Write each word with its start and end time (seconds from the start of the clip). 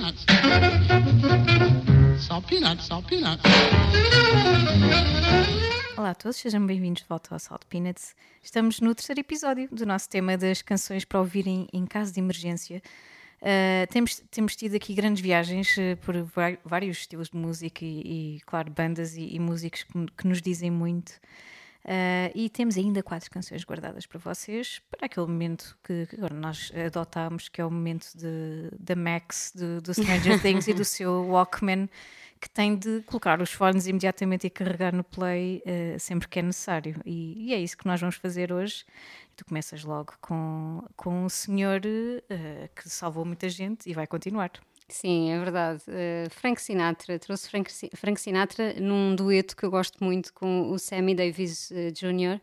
peanuts. 0.00 0.24
Salt 2.18 2.46
peanuts, 2.46 2.86
salt 2.86 3.06
peanuts. 3.06 3.42
Olá 5.96 6.10
a 6.10 6.14
todos, 6.14 6.36
sejam 6.38 6.66
bem-vindos 6.66 7.02
de 7.02 7.08
volta 7.08 7.34
ao 7.34 7.38
Salt 7.38 7.62
Peanuts. 7.68 8.14
Estamos 8.42 8.80
no 8.80 8.94
terceiro 8.94 9.20
episódio 9.20 9.68
do 9.70 9.84
nosso 9.84 10.08
tema 10.08 10.38
das 10.38 10.62
canções 10.62 11.04
para 11.04 11.20
ouvirem 11.20 11.68
em 11.72 11.84
caso 11.84 12.12
de 12.14 12.20
emergência. 12.20 12.82
Uh, 13.42 13.86
temos, 13.90 14.22
temos 14.30 14.56
tido 14.56 14.76
aqui 14.76 14.94
grandes 14.94 15.22
viagens 15.22 15.76
uh, 15.76 15.96
por 16.02 16.14
vários 16.64 16.98
estilos 16.98 17.28
de 17.28 17.36
música 17.36 17.84
e, 17.84 18.36
e 18.36 18.40
claro, 18.46 18.70
bandas 18.70 19.16
e, 19.16 19.34
e 19.34 19.38
músicos 19.38 19.82
que, 19.82 20.06
que, 20.16 20.26
nos 20.26 20.40
dizem 20.40 20.70
muito. 20.70 21.12
Uh, 21.84 22.30
e 22.34 22.50
temos 22.50 22.76
ainda 22.76 23.02
quatro 23.02 23.30
canções 23.30 23.64
guardadas 23.64 24.04
para 24.04 24.18
vocês, 24.18 24.82
para 24.90 25.06
aquele 25.06 25.26
momento 25.26 25.76
que, 25.82 26.06
que 26.06 26.16
agora 26.16 26.34
nós 26.34 26.70
adotámos, 26.86 27.48
que 27.48 27.60
é 27.60 27.64
o 27.64 27.70
momento 27.70 28.06
da 28.78 28.94
Max, 28.94 29.52
do, 29.54 29.80
do 29.80 29.94
Stranger 29.94 30.40
Things 30.42 30.68
e 30.68 30.74
do 30.74 30.84
seu 30.84 31.26
Walkman, 31.28 31.88
que 32.38 32.50
tem 32.50 32.76
de 32.76 33.02
colocar 33.02 33.40
os 33.40 33.52
fones 33.52 33.86
imediatamente 33.86 34.46
e 34.46 34.50
carregar 34.50 34.94
no 34.94 35.04
play 35.04 35.62
uh, 35.66 35.98
sempre 35.98 36.28
que 36.28 36.38
é 36.38 36.42
necessário. 36.42 37.00
E, 37.04 37.48
e, 37.48 37.54
é 37.54 37.58
isso 37.58 37.76
que 37.76 37.86
nós 37.86 38.00
vamos 38.00 38.16
fazer 38.16 38.52
hoje. 38.52 38.84
Tu 39.34 39.44
começas 39.44 39.82
logo 39.82 40.12
com, 40.20 40.82
com 40.96 41.24
um 41.24 41.28
senhor 41.28 41.80
uh, 41.80 42.68
que 42.74 42.88
salvou 42.90 43.24
muita 43.24 43.48
gente 43.48 43.88
e 43.88 43.94
vai 43.94 44.06
continuar. 44.06 44.50
Sim, 44.92 45.30
é 45.30 45.38
verdade. 45.38 45.82
Uh, 45.88 46.30
Frank 46.30 46.60
Sinatra, 46.60 47.18
trouxe 47.18 47.48
Frank, 47.48 47.70
Frank, 47.94 48.20
Sinatra 48.20 48.74
num 48.80 49.14
dueto 49.14 49.56
que 49.56 49.64
eu 49.64 49.70
gosto 49.70 50.02
muito 50.02 50.32
com 50.34 50.70
o 50.70 50.78
Sammy 50.78 51.14
Davis 51.14 51.72
Jr., 51.94 52.40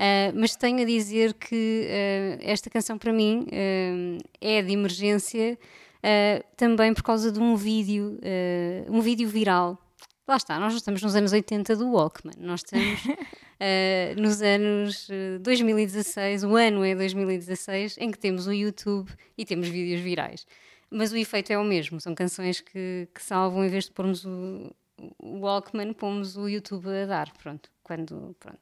Uh, 0.00 0.32
mas 0.34 0.56
tenho 0.56 0.80
a 0.80 0.84
dizer 0.86 1.34
que 1.34 1.86
uh, 1.86 2.38
esta 2.40 2.70
canção 2.70 2.96
para 2.96 3.12
mim 3.12 3.46
uh, 3.48 4.18
é 4.40 4.62
de 4.62 4.72
emergência 4.72 5.58
uh, 6.00 6.44
também 6.56 6.94
por 6.94 7.02
causa 7.02 7.30
de 7.30 7.38
um 7.38 7.54
vídeo, 7.54 8.18
uh, 8.18 8.92
um 8.92 9.02
vídeo 9.02 9.28
viral. 9.28 9.78
Lá 10.26 10.36
está, 10.36 10.58
nós 10.58 10.72
não 10.72 10.78
estamos 10.78 11.02
nos 11.02 11.14
anos 11.14 11.32
80 11.32 11.76
do 11.76 11.90
Walkman, 11.90 12.34
nós 12.38 12.60
estamos 12.60 13.04
uh, 13.04 14.16
nos 14.16 14.40
anos 14.40 15.08
2016, 15.42 16.44
o 16.44 16.56
ano 16.56 16.84
é 16.84 16.94
2016, 16.94 17.98
em 17.98 18.10
que 18.10 18.18
temos 18.18 18.46
o 18.46 18.52
YouTube 18.52 19.10
e 19.36 19.44
temos 19.44 19.68
vídeos 19.68 20.00
virais. 20.00 20.46
Mas 20.90 21.12
o 21.12 21.16
efeito 21.16 21.52
é 21.52 21.58
o 21.58 21.64
mesmo, 21.64 22.00
são 22.00 22.14
canções 22.14 22.60
que, 22.60 23.08
que 23.14 23.22
salvam, 23.22 23.64
em 23.64 23.68
vez 23.68 23.84
de 23.84 23.92
pormos 23.92 24.24
o, 24.24 24.74
o 25.18 25.38
Walkman, 25.40 25.92
pomos 25.92 26.36
o 26.36 26.48
YouTube 26.48 26.88
a 26.88 27.06
dar, 27.06 27.32
pronto, 27.34 27.70
quando 27.82 28.34
pronto, 28.40 28.58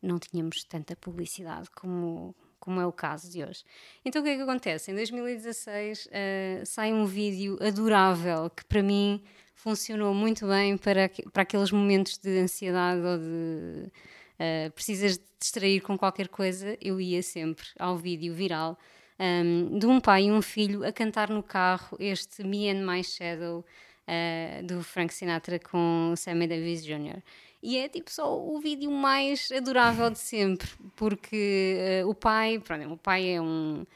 não 0.00 0.18
tínhamos 0.18 0.64
tanta 0.64 0.96
publicidade 0.96 1.70
como, 1.70 2.34
como 2.58 2.80
é 2.80 2.86
o 2.86 2.92
caso 2.92 3.30
de 3.30 3.44
hoje. 3.44 3.64
Então 4.04 4.20
o 4.20 4.24
que 4.24 4.30
é 4.30 4.36
que 4.36 4.42
acontece? 4.42 4.90
Em 4.90 4.94
2016 4.94 6.06
uh, 6.06 6.08
eh, 6.12 6.62
sai 6.64 6.92
um 6.92 7.06
vídeo 7.06 7.56
adorável 7.60 8.50
que 8.50 8.64
para 8.64 8.82
mim 8.82 9.22
funcionou 9.54 10.12
muito 10.12 10.46
bem 10.46 10.76
para, 10.76 11.10
para 11.32 11.42
aqueles 11.42 11.70
momentos 11.70 12.18
de 12.18 12.40
ansiedade 12.40 13.00
ou 13.00 13.18
de 13.18 13.92
uh, 14.38 14.70
precisas 14.72 15.18
de 15.18 15.24
distrair 15.38 15.80
com 15.80 15.96
qualquer 15.96 16.28
coisa. 16.28 16.76
Eu 16.80 17.00
ia 17.00 17.22
sempre 17.22 17.66
ao 17.78 17.96
vídeo 17.96 18.34
viral 18.34 18.76
um, 19.22 19.78
de 19.78 19.86
um 19.86 20.00
pai 20.00 20.24
e 20.24 20.32
um 20.32 20.42
filho 20.42 20.84
a 20.84 20.90
cantar 20.90 21.30
no 21.30 21.42
carro 21.42 21.96
este 22.00 22.42
Me 22.42 22.68
and 22.68 22.84
My 22.84 23.04
Shadow 23.04 23.64
uh, 24.08 24.66
do 24.66 24.82
Frank 24.82 25.14
Sinatra 25.14 25.60
com 25.60 26.14
Sammy 26.16 26.48
Davis 26.48 26.84
Jr. 26.84 27.22
E 27.62 27.78
é 27.78 27.88
tipo 27.88 28.10
só 28.10 28.36
o 28.36 28.58
vídeo 28.58 28.90
mais 28.90 29.48
adorável 29.52 30.10
de 30.10 30.18
sempre, 30.18 30.68
porque 30.96 32.02
uh, 32.02 32.08
o 32.08 32.14
pai, 32.14 32.58
pronto, 32.58 32.92
o 32.92 32.96
pai 32.96 33.30
é 33.30 33.40
um 33.40 33.86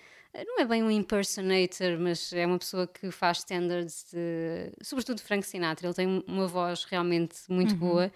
não 0.46 0.60
é 0.60 0.66
bem 0.66 0.82
um 0.82 0.90
impersonator, 0.90 1.98
mas 1.98 2.30
é 2.30 2.44
uma 2.44 2.58
pessoa 2.58 2.86
que 2.86 3.10
faz 3.10 3.38
standards 3.38 4.06
de, 4.12 4.70
sobretudo 4.82 5.22
Frank 5.22 5.46
Sinatra. 5.46 5.86
Ele 5.86 5.94
tem 5.94 6.24
uma 6.26 6.46
voz 6.46 6.84
realmente 6.84 7.38
muito 7.48 7.72
uhum. 7.72 7.78
boa. 7.78 8.12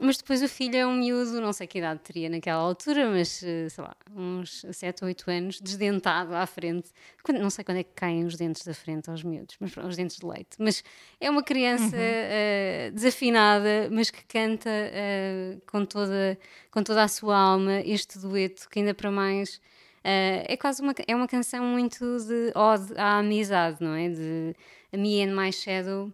Mas 0.00 0.16
depois 0.16 0.40
o 0.42 0.48
filho 0.48 0.76
é 0.76 0.86
um 0.86 0.94
miúdo, 0.94 1.40
não 1.40 1.52
sei 1.52 1.66
que 1.66 1.78
idade 1.78 1.98
teria 2.04 2.28
naquela 2.28 2.62
altura, 2.62 3.10
mas 3.10 3.42
eh, 3.42 3.68
sei 3.68 3.82
lá, 3.82 3.96
uns 4.14 4.64
7 4.70 5.02
ou 5.02 5.08
8 5.08 5.28
anos, 5.28 5.60
desdentado 5.60 6.36
à 6.36 6.46
frente. 6.46 6.90
Quando, 7.20 7.40
não 7.40 7.50
sei 7.50 7.64
quando 7.64 7.78
é 7.78 7.82
que 7.82 7.90
caem 7.96 8.24
os 8.24 8.36
dentes 8.36 8.64
da 8.64 8.72
frente 8.72 9.10
aos 9.10 9.24
miúdos, 9.24 9.56
mas 9.58 9.76
os 9.76 9.96
dentes 9.96 10.16
de 10.18 10.24
leite. 10.24 10.50
Mas 10.56 10.84
é 11.20 11.28
uma 11.28 11.42
criança 11.42 11.96
uhum. 11.96 12.90
uh, 12.90 12.92
desafinada, 12.92 13.88
mas 13.90 14.08
que 14.08 14.24
canta 14.24 14.70
uh, 14.70 15.60
com, 15.66 15.84
toda, 15.84 16.38
com 16.70 16.80
toda 16.80 17.02
a 17.02 17.08
sua 17.08 17.36
alma 17.36 17.80
este 17.80 18.20
dueto, 18.20 18.68
que 18.70 18.78
ainda 18.78 18.94
para 18.94 19.10
mais. 19.10 19.56
Uh, 20.04 20.46
é 20.46 20.56
quase 20.56 20.80
uma, 20.80 20.94
é 21.08 21.16
uma 21.16 21.26
canção 21.26 21.64
muito 21.64 21.98
de 22.20 22.52
ode 22.54 22.96
à 22.96 23.18
amizade, 23.18 23.78
não 23.80 23.94
é? 23.94 24.08
De 24.08 24.54
Me 24.92 25.24
and 25.24 25.34
My 25.34 25.52
Shadow 25.52 26.12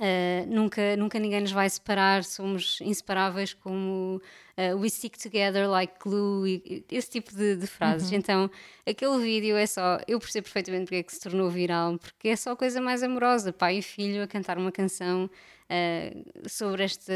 Uh, 0.00 0.46
nunca, 0.48 0.96
nunca 0.96 1.18
ninguém 1.18 1.42
nos 1.42 1.52
vai 1.52 1.68
separar, 1.68 2.24
somos 2.24 2.80
inseparáveis 2.80 3.52
como 3.52 4.18
uh, 4.56 4.74
we 4.78 4.88
stick 4.88 5.18
together 5.18 5.68
like 5.68 5.92
glue, 6.02 6.48
e, 6.48 6.82
esse 6.90 7.10
tipo 7.10 7.36
de, 7.36 7.56
de 7.56 7.66
frases. 7.66 8.10
Uhum. 8.10 8.16
Então, 8.16 8.50
aquele 8.86 9.18
vídeo 9.18 9.58
é 9.58 9.66
só, 9.66 9.98
eu 10.08 10.18
percebo 10.18 10.44
perfeitamente 10.44 10.84
porque 10.84 10.96
é 10.96 11.02
que 11.02 11.12
se 11.12 11.20
tornou 11.20 11.50
viral, 11.50 11.98
porque 11.98 12.28
é 12.28 12.36
só 12.36 12.52
a 12.52 12.56
coisa 12.56 12.80
mais 12.80 13.02
amorosa, 13.02 13.52
pai 13.52 13.76
e 13.76 13.82
filho 13.82 14.22
a 14.22 14.26
cantar 14.26 14.56
uma 14.56 14.72
canção 14.72 15.26
uh, 15.26 16.48
sobre 16.48 16.84
esta, 16.84 17.12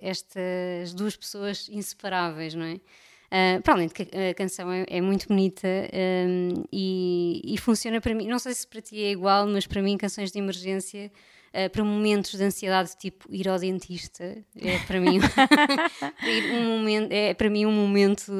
estas 0.00 0.94
duas 0.94 1.16
pessoas 1.16 1.68
inseparáveis, 1.68 2.54
não 2.54 2.64
é? 2.64 2.74
Uh, 2.74 3.60
para 3.62 3.74
além 3.74 3.88
de 3.88 3.94
que 3.94 4.02
a 4.02 4.34
canção 4.34 4.70
é, 4.70 4.86
é 4.86 5.00
muito 5.00 5.26
bonita 5.26 5.66
um, 5.66 6.62
e, 6.72 7.42
e, 7.44 7.58
funciona 7.58 8.00
para 8.00 8.14
mim, 8.14 8.28
não 8.28 8.38
sei 8.38 8.54
se 8.54 8.64
para 8.64 8.80
ti 8.80 9.02
é 9.02 9.10
igual, 9.10 9.48
mas 9.48 9.66
para 9.66 9.82
mim 9.82 9.98
canções 9.98 10.30
de 10.30 10.38
emergência 10.38 11.10
uh, 11.54 11.70
para 11.70 11.84
momentos 11.84 12.32
de 12.32 12.44
ansiedade, 12.44 12.96
tipo 12.98 13.26
ir 13.32 13.48
ao 13.48 13.58
dentista, 13.58 14.24
é 14.56 14.78
para 14.86 15.00
mim 15.00 15.20
um 16.52 16.64
momento, 16.64 17.12
é 17.12 17.32
para 17.32 17.48
mim 17.48 17.64
um 17.64 17.72
momento 17.72 18.32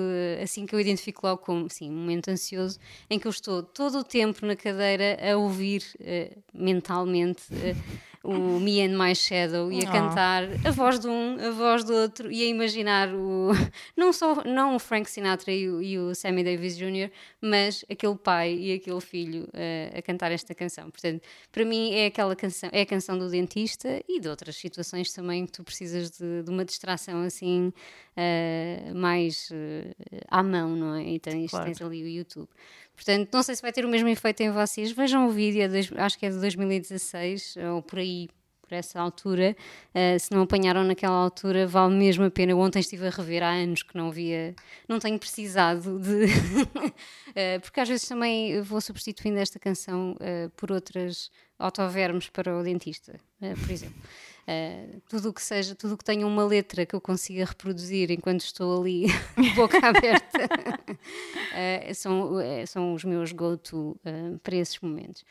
assim 0.43 0.67
que 0.67 0.75
eu 0.75 0.81
identifico 0.81 1.27
logo 1.27 1.41
como 1.43 1.71
sim, 1.71 1.91
um 1.91 1.95
momento 1.95 2.29
ansioso 2.29 2.79
em 3.09 3.19
que 3.19 3.27
eu 3.27 3.31
estou 3.31 3.63
todo 3.63 3.99
o 3.99 4.05
tempo 4.05 4.45
na 4.45 4.57
cadeira 4.57 5.19
a 5.23 5.37
ouvir 5.37 5.83
uh, 6.01 6.43
mentalmente 6.53 7.43
o 8.25 8.59
Me 8.59 8.81
and 8.81 8.97
My 8.97 9.15
Shadow 9.15 9.71
e 9.71 9.85
a 9.85 9.89
oh. 9.89 9.93
cantar 9.93 10.45
a 10.65 10.71
voz 10.71 10.99
de 10.99 11.07
um, 11.07 11.37
a 11.39 11.51
voz 11.51 11.85
do 11.85 11.93
outro 11.93 12.33
e 12.33 12.43
a 12.43 12.47
imaginar 12.47 13.15
o 13.15 13.51
não 13.97 14.13
só 14.13 14.43
não 14.45 14.75
o 14.75 14.79
Frank 14.79 15.09
Sinatra 15.11 15.53
e 15.53 15.69
o, 15.69 15.83
e 15.83 15.99
o 15.99 16.15
Sammy 16.15 16.43
Davis 16.43 16.77
Jr., 16.77 17.11
mas 17.41 17.85
aquele 17.91 18.17
pai 18.17 18.55
e 18.55 18.73
aquele 18.73 19.01
filho 19.01 19.45
uh, 19.45 19.99
a 19.99 20.03
cantar 20.03 20.33
esta 20.33 20.55
canção. 20.55 20.91
Portanto, 20.91 21.23
para 21.53 21.65
mim 21.65 21.93
é 21.93 22.07
aquela 22.07 22.35
canção, 22.35 22.71
é 22.73 22.81
a 22.81 22.87
canção 22.87 23.19
do 23.19 23.29
dentista 23.29 24.03
e 24.09 24.19
de 24.19 24.29
outras 24.29 24.57
situações 24.57 25.13
também 25.13 25.45
que 25.45 25.53
tu 25.53 25.63
precisas 25.63 26.11
de, 26.11 26.43
de 26.43 26.51
uma 26.51 26.65
distração 26.65 27.23
assim 27.23 27.73
uh, 28.17 28.95
mais 28.95 29.51
uh, 29.51 30.23
à 30.29 30.43
mão, 30.43 30.75
não 30.75 30.95
é? 30.95 31.05
E 31.05 31.19
tens, 31.19 31.51
claro. 31.51 31.67
tens 31.67 31.81
ali 31.83 32.03
o 32.03 32.09
YouTube. 32.09 32.49
Portanto, 32.95 33.29
não 33.33 33.43
sei 33.43 33.57
se 33.57 33.63
vai 33.63 33.73
ter 33.73 33.85
o 33.85 33.89
mesmo 33.89 34.09
efeito 34.09 34.43
em 34.43 34.51
vocês. 34.51 34.93
Vejam 34.93 35.27
o 35.27 35.31
vídeo, 35.31 35.63
é 35.63 36.03
acho 36.03 36.19
que 36.19 36.27
é 36.27 36.31
de 36.31 36.39
2016 36.39 37.57
ou 37.73 37.83
por 37.83 37.99
aí, 37.99 38.29
por 38.63 38.73
essa 38.73 39.01
altura. 39.01 39.57
Uh, 39.91 40.19
se 40.19 40.33
não 40.33 40.43
apanharam 40.43 40.85
naquela 40.85 41.17
altura, 41.17 41.67
vale 41.67 41.95
mesmo 41.95 42.25
a 42.25 42.31
pena. 42.31 42.53
Eu 42.53 42.59
ontem 42.59 42.79
estive 42.79 43.07
a 43.07 43.11
rever, 43.11 43.43
há 43.43 43.51
anos 43.51 43.83
que 43.83 43.97
não 43.97 44.11
via, 44.11 44.55
não 44.89 44.99
tenho 44.99 45.19
precisado 45.19 45.99
de. 45.99 46.25
uh, 46.25 47.61
porque 47.63 47.81
às 47.81 47.89
vezes 47.89 48.09
também 48.09 48.61
vou 48.63 48.81
substituindo 48.81 49.39
esta 49.39 49.59
canção 49.59 50.13
uh, 50.13 50.51
por 50.57 50.71
outras 50.71 51.31
autovermes 51.59 52.29
para 52.29 52.57
o 52.57 52.63
dentista, 52.63 53.21
por 53.39 53.71
exemplo. 53.71 53.95
Uh, 54.47 55.01
tudo 55.09 55.31
o 55.31 55.33
que 55.33 55.43
seja, 55.43 55.75
tudo 55.75 55.95
o 55.95 55.97
que 55.97 56.05
tenha 56.05 56.27
uma 56.27 56.45
letra 56.45 56.85
que 56.85 56.95
eu 56.95 57.01
consiga 57.01 57.47
reproduzir 57.47 58.11
enquanto 58.11 58.43
estou 58.43 58.79
ali, 58.79 59.07
boca 59.57 59.79
aberta, 59.79 60.45
uh, 60.45 61.95
são, 61.97 62.35
uh, 62.35 62.67
são 62.67 62.93
os 62.93 63.05
meus 63.05 63.33
go-to 63.33 63.99
para 64.43 64.57
esses 64.57 64.79
momentos. 64.81 65.25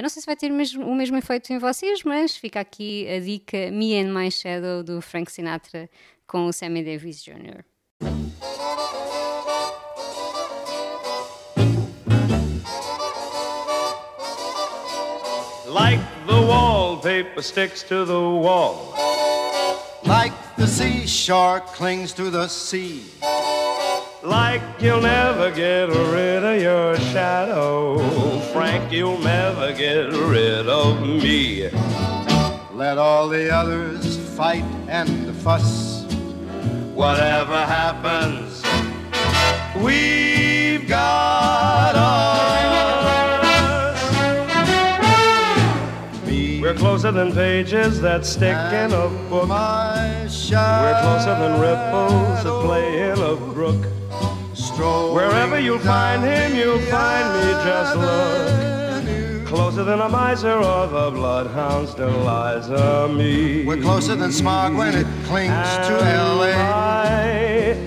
não 0.00 0.08
sei 0.08 0.22
se 0.22 0.26
vai 0.26 0.36
ter 0.36 0.52
o 0.52 0.54
mesmo, 0.54 0.86
o 0.86 0.94
mesmo 0.94 1.16
efeito 1.16 1.52
em 1.52 1.58
vocês, 1.58 2.04
mas 2.04 2.36
fica 2.36 2.60
aqui 2.60 3.08
a 3.08 3.18
dica 3.18 3.70
Me 3.72 3.98
and 3.98 4.12
My 4.12 4.30
Shadow 4.30 4.84
do 4.84 5.00
Frank 5.00 5.32
Sinatra 5.32 5.90
com 6.26 6.46
o 6.46 6.52
Sammy 6.52 6.84
Davis 6.84 7.22
Jr. 7.22 7.64
Like 15.66 16.00
the 16.26 16.40
wallpaper 17.02 17.42
sticks 17.42 17.82
to 17.82 18.04
the 18.04 18.20
wall. 18.20 18.94
Like 20.04 20.32
the 20.54 20.68
seashore 20.68 21.58
clings 21.58 22.12
to 22.12 22.30
the 22.30 22.46
sea. 22.46 23.04
Like 24.22 24.62
you'll 24.78 25.00
never 25.00 25.50
get 25.50 25.88
rid 25.88 26.44
of 26.44 26.62
your 26.62 26.96
shadow. 27.10 27.98
Frank, 28.52 28.92
you'll 28.92 29.18
never 29.18 29.72
get 29.72 30.12
rid 30.12 30.68
of 30.68 31.00
me. 31.00 31.70
Let 32.72 32.98
all 32.98 33.28
the 33.28 33.52
others 33.52 34.16
fight 34.36 34.64
and 34.86 35.34
fuss. 35.38 36.04
Whatever 36.94 37.66
happens, 37.66 38.62
we've 39.82 40.86
got 40.88 41.31
closer 47.02 47.24
than 47.24 47.34
pages 47.34 48.00
that 48.00 48.24
stick 48.24 48.56
in 48.72 48.92
a 48.92 49.08
book. 49.28 49.48
My 49.48 50.22
We're 50.22 51.00
closer 51.02 51.34
than 51.34 51.60
ripples 51.60 52.44
that 52.44 52.62
play 52.64 53.10
in 53.10 53.18
a 53.18 53.34
brook. 53.34 53.84
Wherever 55.12 55.58
you'll 55.58 55.80
find 55.80 56.22
him, 56.22 56.54
you'll 56.54 56.78
find 56.92 57.26
me. 57.34 57.52
Just 57.64 57.96
look. 57.96 59.46
Closer 59.48 59.82
than 59.82 59.98
a 59.98 60.08
miser 60.08 60.52
or 60.52 60.86
the 60.86 61.10
bloodhound's 61.10 61.92
Deliza 61.96 63.12
me. 63.16 63.64
We're 63.64 63.82
closer 63.82 64.14
than 64.14 64.30
smog 64.30 64.76
when 64.76 64.94
it 64.94 65.06
clings 65.24 65.70
to 65.88 65.94
LA. 66.38 66.54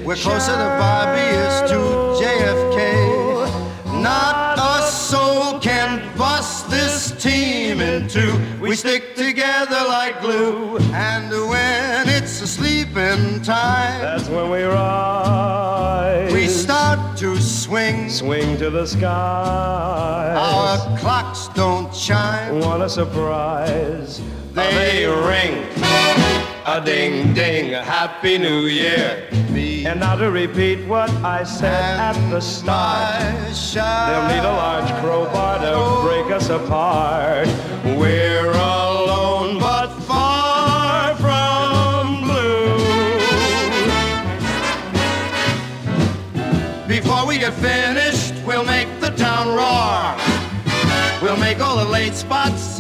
We're 0.03 0.17
closer 0.17 0.51
than 0.51 0.77
Bobby 0.77 1.21
is 1.21 1.71
to 1.71 1.77
JFK. 2.19 4.01
Not 4.03 4.44
in 8.05 8.09
two. 8.09 8.59
We 8.59 8.75
stick 8.75 9.15
together 9.15 9.81
like 9.87 10.21
glue. 10.21 10.77
And 10.93 11.29
when 11.49 12.09
it's 12.09 12.41
a 12.41 12.47
sleeping 12.47 13.41
time, 13.41 14.01
That's 14.01 14.29
when 14.29 14.49
we 14.49 14.63
rise. 14.63 16.31
we 16.33 16.47
start 16.47 17.17
to 17.17 17.37
swing. 17.37 18.09
swing 18.09 18.57
to 18.57 18.69
the 18.69 18.85
sky. 18.85 20.35
Our 20.37 20.97
clocks 20.97 21.47
don't 21.49 21.91
chime. 21.93 22.59
What 22.59 22.81
a 22.81 22.89
surprise. 22.89 24.21
They 24.53 25.05
ring. 25.05 26.34
A 26.67 26.81
ding 26.83 27.35
ding. 27.35 27.73
Happy 27.73 28.39
New 28.39 28.61
Year. 28.61 29.27
And 29.85 29.99
now 29.99 30.15
to 30.15 30.31
repeat 30.31 30.83
what 30.87 31.11
I 31.23 31.43
said 31.43 31.99
at 31.99 32.17
the 32.31 32.41
start. 32.41 33.21
They'll 33.21 34.27
need 34.27 34.43
a 34.43 34.51
large 34.51 34.91
crowbar 34.99 35.59
to 35.59 35.73
oh. 35.75 36.01
break 36.03 36.35
us 36.35 36.49
apart. 36.49 37.47
We're 37.85 38.49
alone 38.49 39.59
but 39.59 39.93
far 40.07 41.13
from 41.17 42.23
blue. 42.23 42.77
Before 46.87 47.27
we 47.27 47.37
get 47.37 47.53
finished, 47.53 48.33
we'll 48.43 48.65
make 48.65 48.87
the 49.01 49.11
town 49.11 49.49
roar. 49.49 50.15
We'll 51.21 51.37
make 51.37 51.59
all 51.59 51.77
the 51.77 51.85
late 51.85 52.15
spots 52.15 52.74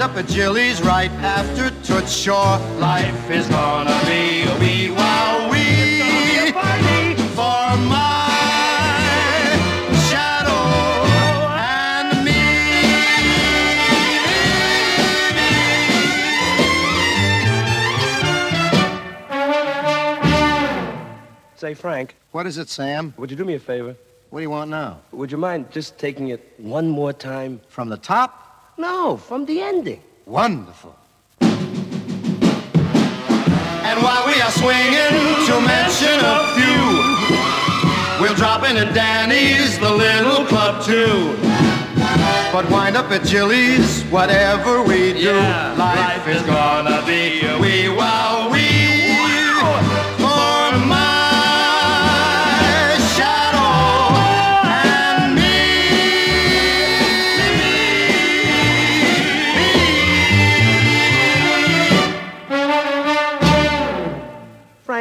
wind 0.00 0.12
up 0.12 0.16
at 0.16 0.26
Jilly's 0.26 0.80
right 0.82 1.10
after 1.20 1.70
Toots 1.84 2.12
Shore. 2.12 2.58
Life 2.78 3.30
is 3.30 3.46
gonna 3.48 4.00
be 4.06 4.42
a 4.44 4.58
wee 4.58 4.90
wow 4.90 5.50
wee 5.50 6.52
for 7.36 7.76
my 7.86 8.30
shadow 10.08 10.64
and 11.52 12.24
me. 12.24 12.32
Say, 21.56 21.74
Frank, 21.74 22.14
What 22.32 22.46
is 22.46 22.56
it, 22.56 22.70
Sam? 22.70 23.12
would 23.18 23.30
you 23.30 23.36
do 23.36 23.44
me 23.44 23.54
a 23.54 23.58
favor? 23.58 23.94
What 24.30 24.38
do 24.38 24.42
you 24.42 24.50
want 24.50 24.70
now? 24.70 25.00
Would 25.12 25.30
you 25.30 25.38
mind 25.38 25.70
just 25.70 25.98
taking 25.98 26.28
it 26.28 26.54
one 26.56 26.88
more 26.88 27.12
time? 27.12 27.60
From 27.68 27.88
the 27.90 27.98
top? 27.98 28.49
No, 28.80 29.18
from 29.18 29.44
the 29.44 29.60
ending. 29.60 30.00
Wonderful. 30.24 30.96
And 33.88 33.96
while 34.02 34.24
we 34.26 34.40
are 34.40 34.50
swinging, 34.62 35.14
to 35.48 35.54
mention 35.76 36.16
a 36.34 36.38
few, 36.56 36.80
we'll 38.22 38.34
drop 38.42 38.62
in 38.68 38.78
at 38.78 38.94
Danny's, 38.94 39.78
the 39.78 39.92
little 39.92 40.46
club 40.46 40.82
too. 40.82 41.36
But 42.54 42.70
wind 42.70 42.96
up 42.96 43.10
at 43.10 43.22
Jilly's, 43.26 44.02
whatever 44.04 44.82
we 44.82 45.12
do, 45.12 45.34
Yeah, 45.36 45.74
life, 45.76 46.26
is 46.26 46.40
gonna 46.44 47.02
be 47.06 47.44
a 47.44 47.58
wee 47.60 47.90
wow 47.90 48.29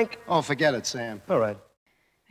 Frank. 0.08 0.18
Oh, 0.28 0.42
forget 0.42 0.74
it, 0.76 0.88
Sam. 0.88 1.22
All 1.28 1.40
right. 1.40 1.60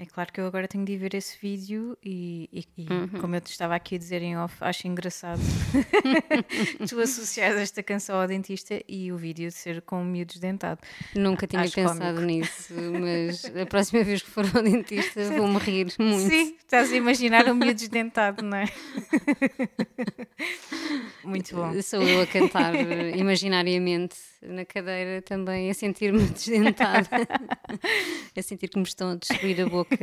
É 0.01 0.07
claro 0.07 0.33
que 0.33 0.41
eu 0.41 0.47
agora 0.47 0.69
tenho 0.69 0.85
de 0.85 0.93
ir 0.93 0.97
ver 0.97 1.13
esse 1.17 1.37
vídeo 1.43 1.99
e, 2.05 2.49
e- 2.53 2.83
e, 2.85 2.87
como 3.21 3.35
eu 3.35 3.41
te 3.41 3.51
estava 3.51 3.75
aqui 3.75 3.97
a 3.97 3.99
dizer 3.99 4.23
em 4.23 4.39
off, 4.39 4.55
acho 4.61 4.87
engraçado 4.87 5.41
tu 6.89 7.01
associares 7.01 7.59
esta 7.61 7.83
canção 7.83 8.15
ao 8.21 8.29
dentista 8.29 8.81
e 8.89 9.11
o 9.11 9.17
vídeo 9.17 9.49
de 9.49 9.55
ser 9.55 9.83
com 9.83 10.01
o 10.01 10.05
miúdo 10.05 10.29
desdentado. 10.35 10.81
Nunca 11.17 11.49
tinha 11.49 11.63
Acho 11.63 11.75
pensado 11.75 12.21
cómico. 12.21 12.21
nisso, 12.21 12.75
mas 12.93 13.45
a 13.57 13.67
próxima 13.67 14.05
vez 14.05 14.23
que 14.23 14.31
for 14.31 14.45
ao 14.55 14.63
dentista 14.63 15.21
vou-me 15.37 15.59
rir 15.59 15.93
muito. 15.99 16.29
Sim, 16.31 16.55
estás 16.57 16.93
a 16.93 16.97
imaginar 16.97 17.49
o 17.49 17.55
miúdo 17.57 17.75
desdentado, 17.75 18.41
não 18.45 18.57
é? 18.57 18.67
Muito 21.25 21.55
bom. 21.57 21.83
Sou 21.83 22.03
eu 22.03 22.23
a 22.23 22.27
cantar 22.27 22.73
imaginariamente 23.17 24.17
na 24.41 24.65
cadeira 24.65 25.21
também, 25.23 25.71
a 25.71 25.75
sentir-me 25.75 26.21
desdentada, 26.31 27.09
a 28.37 28.43
sentir 28.43 28.69
que 28.69 28.79
me 28.79 28.85
estão 28.85 29.11
a 29.11 29.15
destruir 29.17 29.61
a 29.63 29.67
boca, 29.69 29.97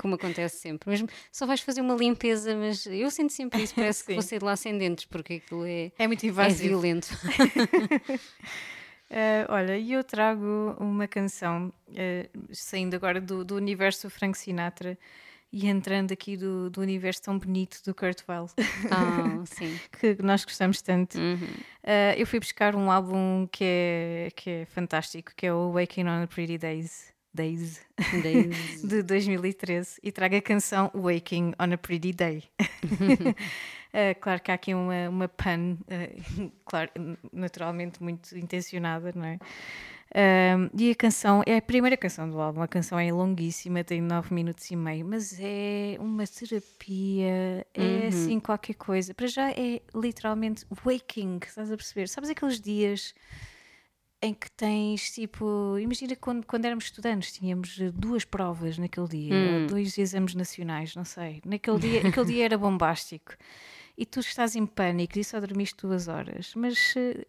como 0.00 0.14
acontece 0.16 0.58
sempre. 0.58 0.90
Mesmo 0.90 1.08
só 1.32 1.46
vais 1.46 1.60
fazer 1.60 1.80
uma 1.80 1.94
limpeza, 1.94 2.54
mas 2.54 2.84
eu 2.86 3.10
sinto 3.10 3.32
sempre 3.32 3.62
isso, 3.62 3.74
parece 3.74 4.04
que 4.04 4.12
vou 4.12 4.22
sair 4.22 4.38
de 4.38 4.44
lá 4.44 4.56
sem 4.56 4.76
dentes, 4.76 5.04
porque 5.06 5.34
aquilo 5.34 5.64
é, 5.64 5.90
É 5.98 6.06
muito 6.06 6.24
é 6.24 6.28
invasivo. 6.28 6.68
violento. 6.80 7.08
Eh, 9.10 9.46
olha, 9.48 9.78
e 9.78 9.92
eu 9.94 10.04
trago 10.04 10.76
uma 10.78 11.08
canção, 11.08 11.72
eh, 11.96 12.28
saindo 12.52 12.94
agora 12.94 13.18
do, 13.18 13.42
do 13.42 13.54
universo 13.56 14.10
Frank 14.10 14.36
Sinatra 14.36 14.98
e 15.52 15.66
entrando 15.66 16.12
aqui 16.12 16.36
do, 16.36 16.68
do 16.70 16.80
universo 16.80 17.22
tão 17.22 17.38
bonito 17.38 17.80
do 17.84 17.94
Kurt 17.94 18.22
Weill, 18.28 18.46
Ah, 18.90 19.42
sim. 19.46 19.78
que 19.98 20.16
nós 20.22 20.44
gostamos 20.44 20.82
tanto. 20.82 21.18
Uhum. 21.18 21.38
Eh, 21.82 22.14
eu 22.20 22.26
fui 22.26 22.38
buscar 22.38 22.76
um 22.76 22.90
álbum 22.90 23.48
que 23.50 23.64
é, 23.64 24.28
que 24.36 24.50
é 24.50 24.64
fantástico, 24.66 25.32
que 25.36 25.46
é 25.46 25.52
o 25.52 25.72
Waking 25.72 26.04
on 26.04 26.22
a 26.24 26.26
Pretty 26.26 26.58
Days. 26.58 27.12
Days 27.32 27.80
Days. 28.22 28.82
de 28.82 29.02
2013 29.02 30.00
e 30.02 30.10
trago 30.10 30.36
a 30.36 30.40
canção 30.40 30.90
Waking 30.94 31.52
on 31.58 31.72
a 31.72 31.78
Pretty 31.78 32.12
Day. 32.12 32.44
Eh, 33.92 34.14
claro 34.14 34.40
que 34.42 34.50
há 34.50 34.54
aqui 34.54 34.74
uma, 34.74 35.08
uma 35.08 35.28
pun, 35.28 35.78
eh, 35.88 36.14
claro, 36.66 36.90
naturalmente 37.32 38.02
muito 38.02 38.36
intencionada, 38.36 39.12
não 39.14 39.24
é? 39.24 39.38
Ahm, 40.14 40.70
e 40.78 40.90
a 40.90 40.94
canção 40.94 41.42
é 41.46 41.56
a 41.58 41.62
primeira 41.62 41.96
canção 41.96 42.28
do 42.30 42.40
álbum. 42.40 42.62
A 42.62 42.68
canção 42.68 42.98
é 42.98 43.12
longuíssima, 43.12 43.84
tem 43.84 44.00
9 44.00 44.34
minutos 44.34 44.70
e 44.70 44.76
meio, 44.76 45.04
mas 45.06 45.36
é 45.38 45.96
uma 46.00 46.26
terapia, 46.26 47.66
é 47.74 48.06
assim 48.08 48.40
qualquer 48.40 48.74
coisa. 48.74 49.12
Para 49.12 49.26
já 49.26 49.50
é 49.50 49.82
literalmente 49.94 50.64
waking, 50.84 51.40
estás 51.46 51.70
a 51.70 51.76
perceber? 51.76 52.08
Sabes 52.08 52.30
aqueles 52.30 52.60
dias 52.60 53.14
em 54.20 54.34
que 54.34 54.50
tens 54.50 55.12
tipo, 55.12 55.78
imagina 55.78 56.16
quando, 56.16 56.44
quando 56.44 56.64
éramos 56.64 56.84
estudantes, 56.86 57.32
tínhamos 57.32 57.78
duas 57.94 58.24
provas 58.24 58.76
naquele 58.76 59.06
dia, 59.06 59.32
ou 59.62 59.68
dois 59.68 59.96
exames 59.96 60.34
nacionais, 60.34 60.96
não 60.96 61.04
sei. 61.04 61.40
Naquele 61.44 61.78
dia, 61.78 62.00
aquele 62.08 62.26
dia 62.26 62.44
era 62.46 62.58
bombástico 62.58 63.34
e 63.96 64.04
tu 64.06 64.20
estás 64.20 64.56
em 64.56 64.66
pânico 64.66 65.18
e 65.18 65.24
só 65.24 65.38
dormiste 65.38 65.82
duas 65.82 66.08
horas, 66.08 66.52
mas 66.56 66.94
eh, 66.96 67.26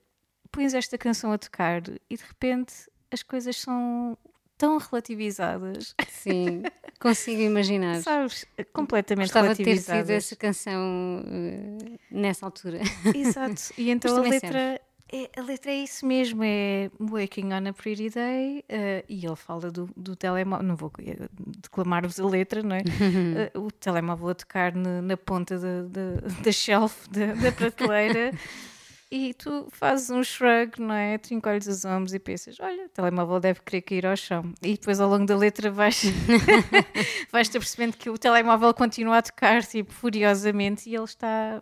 pões 0.52 0.74
esta 0.74 0.98
canção 0.98 1.32
a 1.32 1.38
tocar 1.38 1.82
e 2.10 2.16
de 2.18 2.24
repente 2.24 2.74
as 3.12 3.24
coisas 3.24 3.58
são 3.58 4.18
tão 4.58 4.78
relativizadas, 4.78 5.96
Sim, 6.10 6.64
consigo 7.00 7.42
imaginar. 7.42 8.02
sabes? 8.02 8.46
Completamente 8.74 9.28
Gostava 9.28 9.56
de 9.56 9.64
ter 9.64 9.78
sido 9.78 9.88
relativizadas. 9.88 10.10
essa 10.26 10.36
canção 10.36 11.24
eh, 11.26 11.98
nessa 12.12 12.46
altura. 12.46 12.80
Exato. 13.16 13.74
E 13.78 13.90
então 13.90 14.18
a 14.18 14.20
letra, 14.20 14.82
é, 15.12 15.30
a 15.38 15.42
letra 15.42 15.72
é 15.72 15.76
isso 15.78 16.06
mesmo, 16.06 16.44
é 16.44 16.92
Waking 17.00 17.54
on 17.54 17.70
a 17.70 17.74
Pretty 17.74 18.10
Day 18.10 18.66
eh, 18.68 19.06
e 19.08 19.26
ele 19.26 19.36
fala 19.38 19.72
do, 19.72 19.90
do 19.96 20.14
telemóvel, 20.16 20.66
não 20.68 20.76
vou 20.76 20.92
eh, 21.00 21.30
declamar-vos 21.38 22.20
a 22.20 22.26
letra, 22.28 22.62
não 22.62 22.76
é? 22.76 22.84
Eh, 23.54 23.58
o 23.58 23.72
telemóvel 23.72 24.28
a 24.28 24.36
tocar 24.36 24.76
na, 24.76 25.02
na 25.02 25.16
ponta 25.16 25.58
da, 25.58 25.84
da, 25.84 26.28
da 26.44 26.52
shelf, 26.52 27.08
da, 27.10 27.34
da 27.34 27.52
prateleira 27.54 28.34
e 29.12 29.34
tu 29.34 29.68
fazes 29.72 30.10
um 30.10 30.24
shrug, 30.24 30.80
não 30.80 30.94
é? 30.94 31.18
Tu 31.18 31.34
encolhes 31.34 31.66
os 31.66 31.84
ombros 31.84 32.14
e 32.14 32.20
pensas, 32.20 32.60
olha, 32.60 32.86
o 32.86 32.90
telemóvel 32.90 33.40
deve 33.40 33.60
querer 33.62 33.82
cair 33.82 34.06
ao 34.06 34.16
chão. 34.16 34.54
E 34.62 34.74
depois 34.74 35.00
ao 35.00 35.10
longo 35.10 35.26
da 35.26 35.36
letra 35.36 35.72
vais, 35.72 36.04
vais-te 37.32 37.58
percebendo 37.58 37.98
que 37.98 38.10
o 38.10 38.18
telemóvel 38.18 38.74
continua 38.74 39.18
a 39.18 39.22
tocar 39.22 39.64
tipo, 39.66 39.92
furiosamente 39.92 40.90
e 40.90 40.96
ele 40.96 41.06
está 41.06 41.62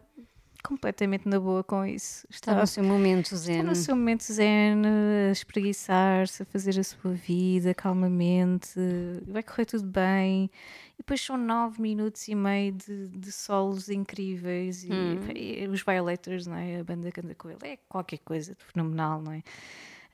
completamente 0.61 1.29
na 1.29 1.39
boa 1.39 1.63
com 1.63 1.85
isso. 1.85 2.27
Está 2.29 2.53
no 2.53 2.67
seu 2.67 2.83
momento 2.83 3.35
zen. 3.37 3.55
Está 3.59 3.69
no 3.69 3.75
seu 3.75 3.95
momento 3.95 4.23
zen, 4.23 4.81
a 5.29 5.31
espreguiçar-se, 5.31 6.43
a 6.43 6.45
fazer 6.45 6.77
a 6.77 6.83
sua 6.83 7.13
vida 7.13 7.73
calmamente, 7.73 8.71
vai 9.25 9.41
correr 9.41 9.65
tudo 9.65 9.85
bem. 9.85 10.51
E 10.97 11.03
depois 11.03 11.21
são 11.21 11.37
nove 11.37 11.79
minutos 11.81 12.27
e 12.27 12.33
meio 12.33 12.71
de, 12.73 13.07
de 13.09 13.31
solos 13.31 13.87
incríveis 13.87 14.83
e, 14.83 14.91
Hum. 14.91 15.19
e 15.35 15.67
os 15.67 15.83
Violators, 15.83 16.47
não 16.47 16.55
é? 16.57 16.79
A 16.79 16.83
banda 16.83 17.11
que 17.11 17.19
anda 17.21 17.35
com 17.35 17.49
ele 17.49 17.59
é 17.63 17.77
qualquer 17.87 18.17
coisa 18.19 18.55
de 18.55 18.63
fenomenal, 18.63 19.21
não 19.21 19.31
é? 19.31 19.43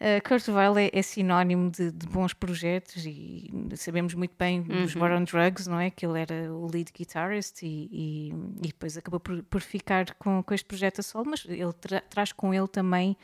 Uh, 0.02 0.28
Kurt 0.28 0.46
Weill 0.50 0.78
é, 0.80 0.90
é 0.92 1.02
sinónimo 1.02 1.70
de, 1.72 1.90
de 1.90 2.06
bons 2.08 2.34
projetos 2.34 3.06
e 3.06 3.50
sabemos 3.78 4.14
muito 4.14 4.34
bem 4.38 4.62
dos 4.62 4.94
War 4.98 5.14
on 5.14 5.24
Drugs, 5.24 5.66
não 5.68 5.80
é? 5.80 5.90
Que 5.90 6.06
ele 6.06 6.20
era 6.20 6.54
o 6.54 6.68
lead 6.70 6.92
guitarist 6.92 7.62
e, 7.64 7.88
e, 7.90 8.30
e 8.62 8.68
depois 8.68 8.98
acabou 8.98 9.22
por, 9.22 9.42
por 9.44 9.62
ficar 9.62 10.14
com, 10.16 10.44
com 10.44 10.54
este 10.54 10.66
projeto 10.66 11.00
a 11.00 11.04
solo, 11.04 11.30
mas 11.30 11.46
ele 11.48 11.72
tra- 11.74 12.02
traz 12.10 12.34
com 12.34 12.54
ele 12.54 12.68
também 12.68 13.16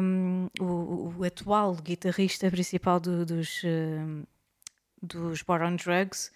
um, 0.00 0.46
o, 0.60 1.14
o 1.18 1.24
atual 1.24 1.74
guitarrista 1.74 2.48
principal 2.50 3.00
do- 3.00 3.24
dos, 3.26 3.62
um, 3.64 4.22
dos 5.06 5.42
War 5.46 5.62
on 5.62 5.76
Drugs. 5.76 6.30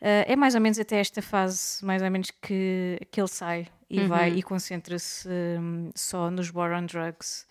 Uh, 0.00 0.24
é 0.26 0.36
mais 0.36 0.54
ou 0.54 0.60
menos 0.60 0.78
até 0.78 1.00
esta 1.00 1.20
fase, 1.20 1.84
mais 1.84 2.02
ou 2.02 2.10
menos, 2.10 2.30
que, 2.30 2.98
que 3.10 3.20
ele 3.20 3.28
sai 3.28 3.68
e 3.90 4.00
vai 4.06 4.30
e 4.30 4.42
concentra-se 4.42 5.28
um, 5.28 5.90
só 5.94 6.30
nos 6.30 6.52
War 6.52 6.72
on 6.72 6.86
Drugs. 6.86 7.46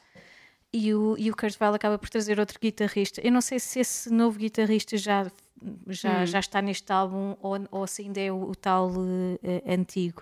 E 0.71 0.93
o, 0.93 1.15
e 1.17 1.31
o 1.31 1.35
Kurt 1.35 1.59
Weill 1.59 1.73
acaba 1.73 1.97
por 1.97 2.09
trazer 2.09 2.39
outro 2.39 2.59
guitarrista. 2.59 3.21
Eu 3.21 3.31
não 3.31 3.41
sei 3.41 3.59
se 3.59 3.79
esse 3.79 4.11
novo 4.11 4.37
guitarrista 4.37 4.97
já, 4.97 5.31
já, 5.87 6.25
já 6.25 6.39
está 6.39 6.61
neste 6.61 6.91
álbum 6.91 7.35
ou, 7.41 7.57
ou 7.71 7.87
se 7.87 8.03
ainda 8.03 8.19
é 8.21 8.31
o, 8.31 8.49
o 8.49 8.55
tal 8.55 8.91
eh, 9.43 9.73
antigo. 9.73 10.21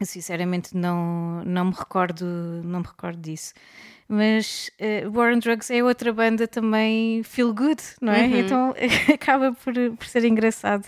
Sinceramente 0.00 0.76
não, 0.76 1.42
não 1.44 1.66
me 1.66 1.72
recordo 1.72 2.24
não 2.64 2.80
me 2.80 2.86
recordo 2.86 3.20
disso. 3.20 3.52
Mas 4.08 4.70
uh, 4.80 5.10
War 5.10 5.34
on 5.34 5.38
Drugs 5.38 5.70
é 5.70 5.82
outra 5.82 6.12
banda 6.12 6.48
também 6.48 7.22
feel 7.22 7.52
good, 7.52 7.82
não 8.00 8.12
é? 8.12 8.24
Então 8.26 8.74
acaba 9.12 9.52
por, 9.52 9.74
por 9.74 10.06
ser 10.06 10.24
engraçado 10.24 10.86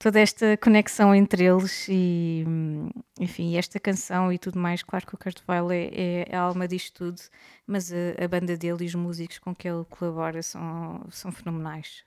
toda 0.00 0.18
esta 0.18 0.56
conexão 0.56 1.14
entre 1.14 1.44
eles 1.44 1.86
e 1.88 2.42
hum, 2.48 2.88
enfim, 3.20 3.56
esta 3.56 3.78
canção 3.78 4.32
e 4.32 4.38
tudo 4.38 4.58
mais. 4.58 4.82
Claro 4.82 5.06
que 5.06 5.14
o 5.14 5.18
Kurt 5.18 5.42
Weill 5.46 5.70
é, 5.70 6.24
é 6.30 6.36
a 6.36 6.40
alma 6.40 6.66
disto 6.66 7.04
tudo, 7.04 7.20
mas 7.66 7.92
a, 7.92 8.24
a 8.24 8.26
banda 8.26 8.56
dele 8.56 8.84
e 8.84 8.86
os 8.86 8.94
músicos 8.94 9.38
com 9.38 9.54
que 9.54 9.68
ele 9.68 9.84
colabora 9.90 10.42
são, 10.42 11.06
são 11.10 11.30
fenomenais. 11.30 12.02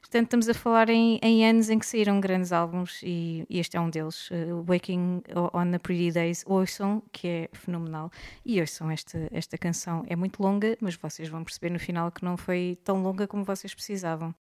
Portanto, 0.00 0.24
estamos 0.24 0.48
a 0.48 0.54
falar 0.54 0.90
em, 0.90 1.18
em 1.22 1.46
anos 1.46 1.70
em 1.70 1.78
que 1.78 1.86
saíram 1.86 2.20
grandes 2.20 2.52
álbuns 2.52 3.00
e, 3.02 3.46
e 3.48 3.58
este 3.58 3.78
é 3.78 3.80
um 3.80 3.88
deles. 3.88 4.30
uh, 4.30 4.62
Waking 4.66 5.22
on 5.54 5.70
the 5.70 5.78
Pretty 5.78 6.12
Days. 6.12 6.44
Ouçam, 6.46 7.02
que 7.10 7.26
é 7.26 7.48
fenomenal. 7.52 8.10
E 8.44 8.60
ouçam 8.60 8.90
esta, 8.90 9.28
esta 9.30 9.56
canção. 9.56 10.04
É 10.06 10.16
muito 10.16 10.42
longa, 10.42 10.76
mas 10.80 10.96
vocês 10.96 11.28
vão 11.28 11.44
perceber 11.44 11.70
no 11.70 11.78
final 11.78 12.10
que 12.10 12.24
não 12.24 12.36
foi 12.36 12.78
tão 12.84 13.02
longa 13.02 13.26
como 13.26 13.42
vocês 13.42 13.74
precisavam. 13.74 14.34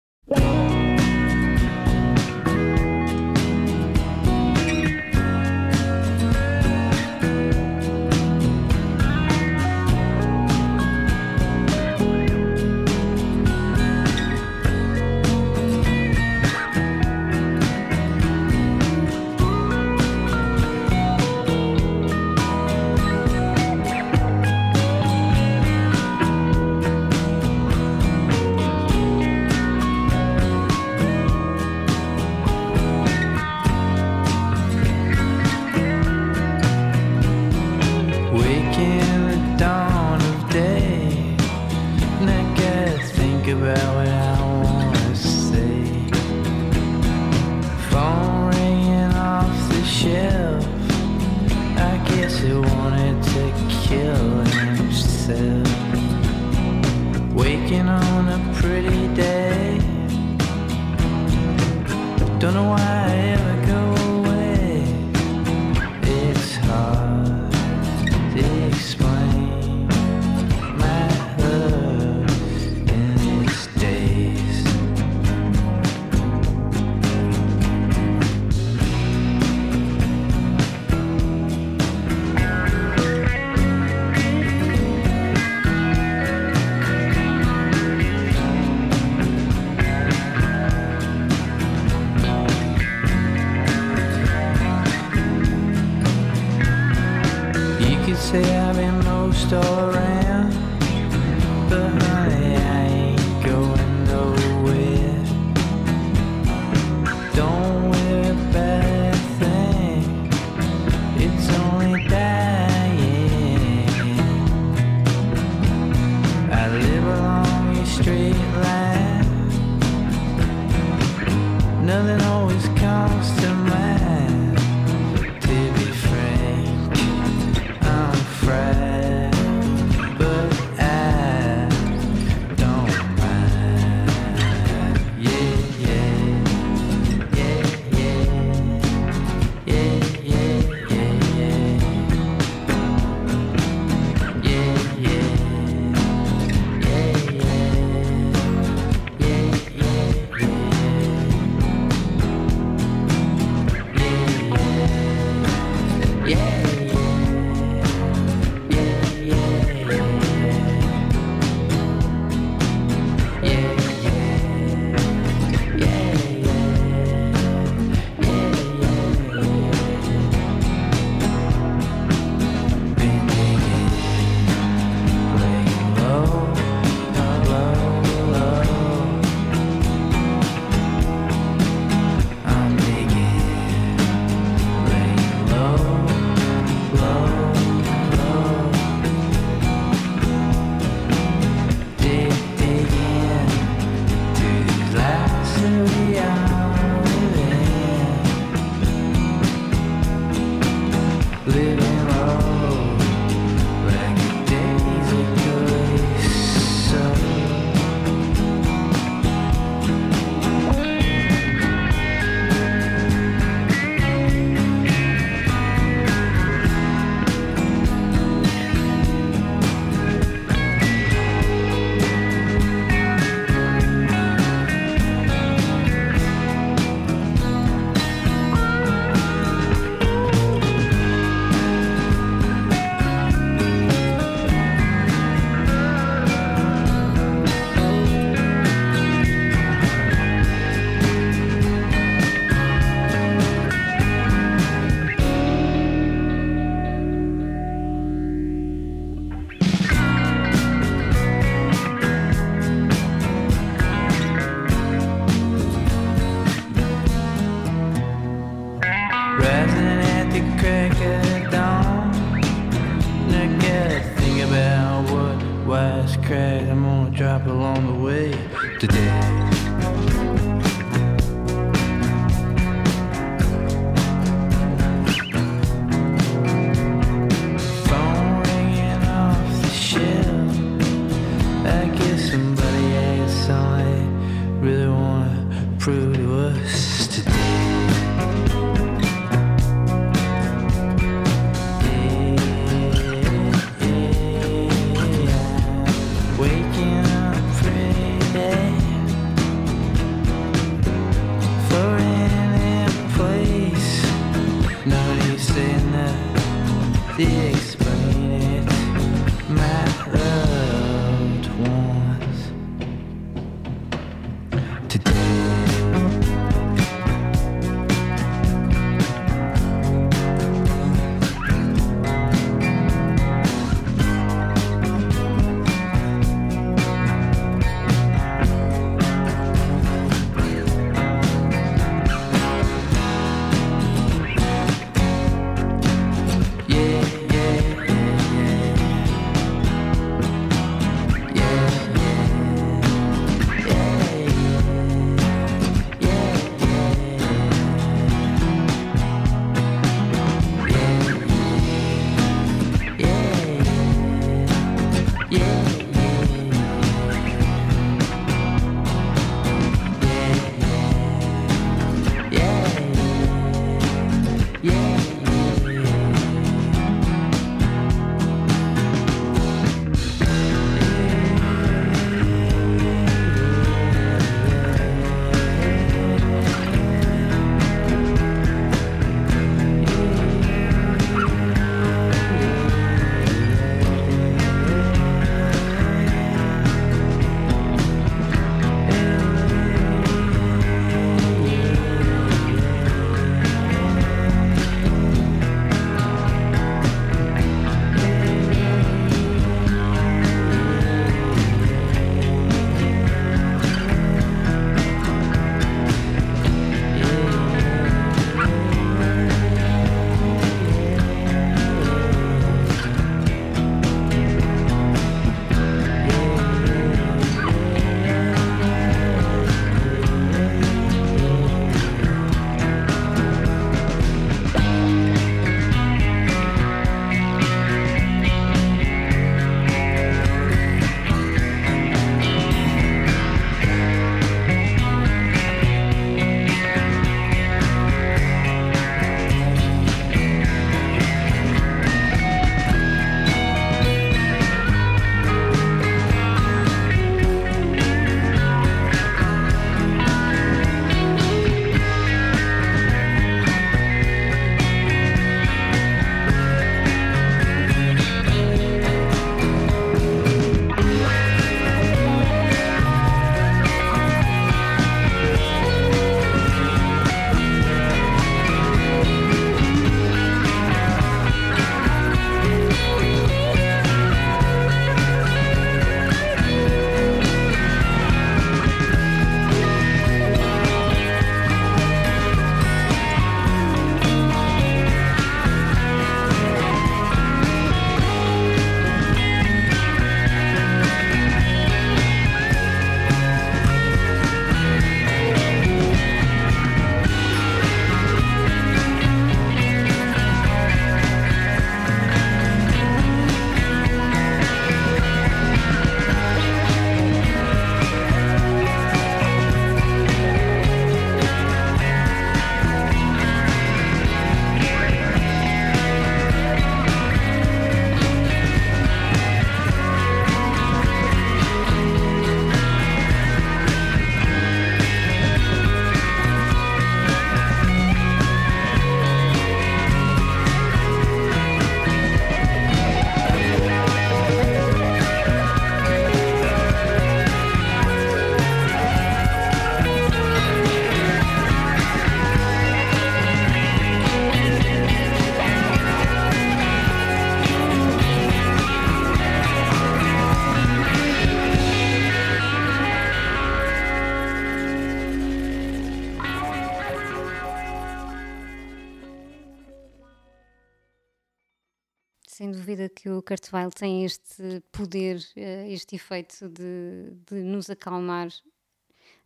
Sem 562.33 562.49
dúvida 562.49 562.87
que 562.87 563.09
o 563.09 563.21
Weill 563.51 563.71
tem 563.71 564.05
este 564.05 564.63
poder, 564.71 565.17
uh, 565.17 565.69
este 565.69 565.97
efeito 565.97 566.47
de, 566.47 567.11
de 567.29 567.43
nos 567.43 567.69
acalmar. 567.69 568.29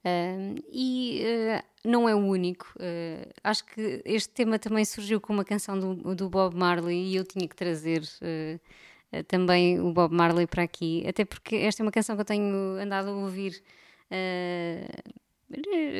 Uh, 0.04 0.60
e 0.72 1.22
uh, 1.24 1.64
não 1.88 2.10
é 2.10 2.16
o 2.16 2.18
único. 2.18 2.74
acho 3.44 3.64
que 3.66 4.02
este 4.06 4.30
tema 4.30 4.58
também 4.58 4.84
surgiu 4.84 5.22
com 5.22 5.34
uma 5.34 5.46
canção 5.46 5.80
do, 5.80 6.16
do 6.16 6.28
Bob 6.32 6.56
Marley 6.56 7.12
e 7.12 7.16
eu 7.16 7.24
tinha 7.24 7.48
que 7.48 7.56
trazer 7.56 8.02
também 9.28 9.80
o 9.80 9.94
Bob 9.94 10.12
Marley 10.12 10.48
para 10.48 10.64
aqui, 10.64 11.06
até 11.08 11.24
porque 11.24 11.58
esta 11.58 11.84
é 11.84 11.86
uma 11.86 11.92
canção 11.92 12.16
que 12.16 12.22
eu 12.22 12.26
tenho 12.26 12.56
andado 12.82 13.10
a 13.10 13.14
ouvir 13.14 13.62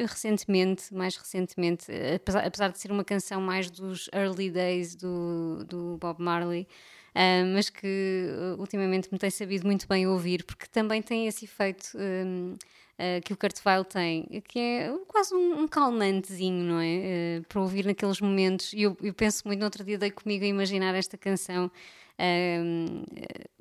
recentemente, 0.08 0.92
mais 0.94 1.16
recentemente, 1.16 1.86
apesar, 2.16 2.46
apesar, 2.46 2.72
de 2.72 2.80
ser 2.80 2.92
uma 2.92 3.04
canção 3.04 3.40
mais 3.40 3.70
dos 3.70 4.10
early 4.12 4.50
days 4.50 4.96
do, 4.96 5.64
do 5.66 5.98
Bob 5.98 6.22
Marley, 6.22 6.68
uh, 7.16 7.46
mas 7.54 7.70
que 7.70 8.28
uh, 8.30 8.60
ultimamente 8.60 9.10
me 9.12 9.18
tem 9.18 9.30
sabido 9.30 9.66
muito 9.66 9.88
bem 9.88 10.06
ouvir, 10.06 10.44
porque 10.44 10.66
também 10.68 11.02
tem 11.02 11.28
esse 11.28 11.46
efeito 11.46 11.98
um, 11.98 12.56
ah, 12.98 13.20
que 13.24 13.34
o 13.34 13.38
Kurt 13.38 13.60
Weill 13.66 13.84
tem, 13.84 14.24
que 14.48 14.58
é 14.58 14.94
quase 15.08 15.34
um, 15.34 15.64
um 15.64 15.68
calmantezinho, 15.68 16.64
não 16.64 16.80
é? 16.80 17.42
para 17.50 17.60
ouvir 17.60 17.86
naqueles 17.86 18.22
momentos. 18.22 18.72
E 18.72 18.84
eu, 18.84 18.96
eu, 19.02 19.14
penso 19.14 19.44
muito, 19.46 19.60
no 19.60 19.66
outro 19.66 19.84
dia 19.84 19.98
dei 19.98 20.12
comigo 20.12 20.46
a 20.46 20.48
imaginar 20.48 20.96
esta 20.96 21.18
canção 21.18 21.70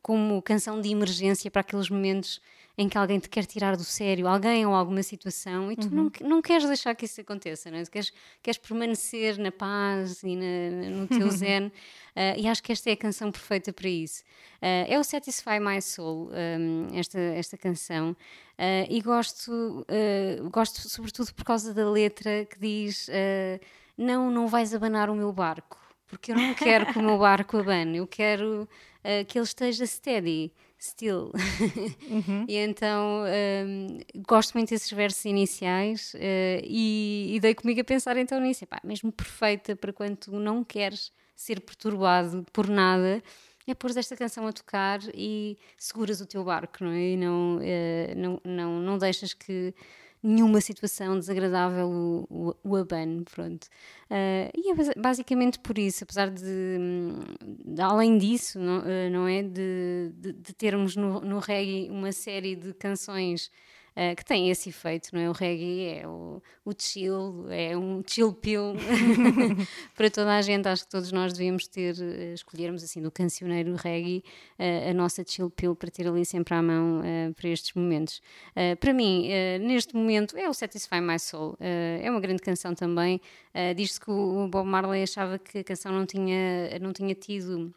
como 0.01 0.41
canção 0.41 0.81
de 0.81 0.89
emergência 0.89 1.51
para 1.51 1.63
aqueles 1.63 1.91
momentos 1.91 2.41
em 2.77 2.89
que 2.89 2.99
alguém 2.99 3.21
te 3.21 3.29
quer 3.29 3.47
tirar 3.47 3.77
do 3.77 3.85
sério, 3.85 4.27
alguém 4.27 4.67
ou 4.67 4.75
alguma 4.75 5.03
situação, 5.03 5.71
e 5.71 5.77
tu 5.77 5.87
uhum. 5.89 6.11
não, 6.21 6.29
não 6.29 6.43
queres 6.43 6.67
deixar 6.67 6.95
que 6.95 7.05
isso 7.05 7.21
aconteça, 7.21 7.71
não 7.71 7.79
é? 7.79 7.85
queres, 7.85 8.13
queres 8.43 8.59
permanecer 8.59 9.39
na 9.39 9.53
paz 9.53 10.23
e 10.25 10.35
na, 10.35 10.91
no 10.91 11.07
teu 11.07 11.31
zen, 11.31 11.67
uh, 11.67 11.71
e 12.37 12.49
acho 12.49 12.63
que 12.63 12.73
esta 12.73 12.91
é 12.91 12.95
a 12.95 12.97
canção 12.97 13.31
perfeita 13.31 13.73
para 13.73 13.89
isso. 13.89 14.23
Uh, 14.57 14.91
é 14.93 14.99
o 14.99 15.05
Satisfy 15.05 15.61
My 15.61 15.81
Soul, 15.81 16.31
um, 16.33 16.99
esta, 16.99 17.19
esta 17.19 17.57
canção, 17.57 18.11
uh, 18.11 18.87
e 18.91 19.01
gosto, 19.01 19.87
gosto 20.51 20.89
sobretudo 20.89 21.33
por 21.33 21.45
causa 21.45 21.73
da 21.73 21.89
letra 21.89 22.45
que 22.45 22.59
diz: 22.59 23.09
Não, 23.97 24.31
não 24.31 24.49
vais 24.49 24.75
abanar 24.75 25.11
o 25.11 25.15
meu 25.15 25.33
barco, 25.33 25.79
porque 26.09 26.33
eu 26.33 26.37
não 26.37 26.55
quero 26.55 26.87
que 26.87 26.99
o 26.99 27.03
meu 27.03 27.19
barco 27.19 27.57
abane, 27.59 27.99
eu 27.99 28.07
quero 28.07 28.69
que 29.29 29.39
ele 29.39 29.45
esteja 29.45 29.87
steady 29.87 30.51
still. 30.85 31.33
Uhum. 32.11 32.45
e 32.49 32.57
então 32.57 33.25
um, 33.67 33.99
gosto 34.27 34.53
muito 34.55 34.71
desses 34.71 34.91
versos 34.91 35.25
iniciais 35.25 36.13
uh, 36.15 36.63
e, 36.63 37.35
e, 37.35 37.41
dei 37.41 37.55
comigo 37.55 37.81
a 37.81 37.85
pensar 37.85 38.17
então 38.17 38.39
nisso. 38.41 38.65
Epá, 38.65 38.81
mesmo 38.85 39.11
perfeita 39.11 39.75
para 39.75 39.93
quando 39.93 40.17
tu 40.17 40.33
não 40.39 40.63
queres 40.63 41.11
ser 41.35 41.61
perturbado 41.61 42.45
por 42.53 42.69
nada, 42.69 43.23
é 43.67 43.75
pôr 43.75 43.97
esta 43.97 44.15
canção 44.15 44.47
a 44.47 44.53
tocar 44.53 45.01
e 45.15 45.59
seguras 45.79 46.21
o 46.21 46.27
teu 46.27 46.45
barco, 46.45 46.85
não 46.85 46.93
é? 46.93 47.11
E 47.11 47.17
não, 47.17 47.57
uh, 47.57 48.15
não, 48.17 48.41
não, 48.45 48.81
não 48.81 48.99
deixas 48.99 49.33
que 49.33 49.75
nenhuma 50.25 50.61
situação 50.61 51.19
desagradável 51.19 51.87
o, 51.87 52.27
o, 52.31 52.57
o 52.65 52.77
abane, 52.77 53.25
pronto. 53.25 53.65
Uh, 54.11 54.51
e 54.57 54.71
é 54.71 54.95
basicamente 54.99 55.59
por 55.59 55.77
isso, 55.77 56.03
apesar 56.03 56.31
de, 56.31 56.79
de 57.65 57.83
além 57.83 58.17
disso, 58.17 58.59
não, 58.59 58.79
uh, 58.79 59.11
não 59.13 59.29
é, 59.29 59.43
de, 59.43 60.13
de, 60.15 60.33
de 60.33 60.55
termos 60.55 60.97
no, 60.97 61.21
no 61.21 61.39
reggae 61.39 61.91
uma 61.91 62.11
série 62.11 62.57
de 62.57 62.73
canções 62.73 63.51
uh, 63.97 64.17
que 64.17 64.25
tem 64.25 64.51
esse 64.51 64.69
efeito, 64.69 65.11
não 65.13 65.21
é? 65.21 65.29
O 65.29 65.33
reggae 65.33 66.01
é 66.01 66.07
o, 66.07 66.43
o 66.65 66.73
chill, 66.77 67.47
é 67.51 67.77
um 67.77 68.03
chill 68.07 68.33
pill 68.33 68.75
para 69.95 70.11
toda 70.11 70.37
a 70.37 70.43
gente. 70.43 70.69
Acho 70.69 70.85
que 70.85 70.91
todos 70.91 71.13
nós 71.13 71.33
devíamos 71.33 71.67
ter, 71.67 71.95
uh, 71.97 72.35
escolhermos 72.35 72.83
assim 72.83 73.01
do 73.01 73.11
cancioneiro 73.11 73.75
reggae 73.75 74.23
uh, 74.59 74.91
a 74.91 74.95
nossa 74.95 75.25
chill 75.27 75.51
pill 75.51 75.75
para 75.75 75.91
ter 75.91 76.07
ali 76.07 76.25
sempre 76.25 76.55
à 76.55 76.63
mão 76.63 77.03
para 77.37 77.49
estes 77.49 77.73
momentos. 77.75 78.21
para 78.81 78.93
mim, 78.93 79.29
neste 79.61 79.95
momento, 79.95 80.37
é 80.37 80.49
o 80.49 80.55
Satisfy 80.55 81.01
My 81.01 81.19
Soul. 81.19 81.57
é 81.61 82.11
uma 82.11 82.21
grande 82.21 82.43
canção 82.43 82.75
também. 82.75 83.21
Diz-se 83.77 84.01
que 84.01 84.11
o 84.11 84.49
Bob 84.49 84.67
Marley 84.67 85.03
achava 85.03 85.39
que 85.39 85.59
a 85.59 85.65
canção 85.65 85.93
não 85.93 86.07
tinha, 86.07 86.79
não 86.81 86.93
tinha 86.93 87.15
tido 87.15 87.75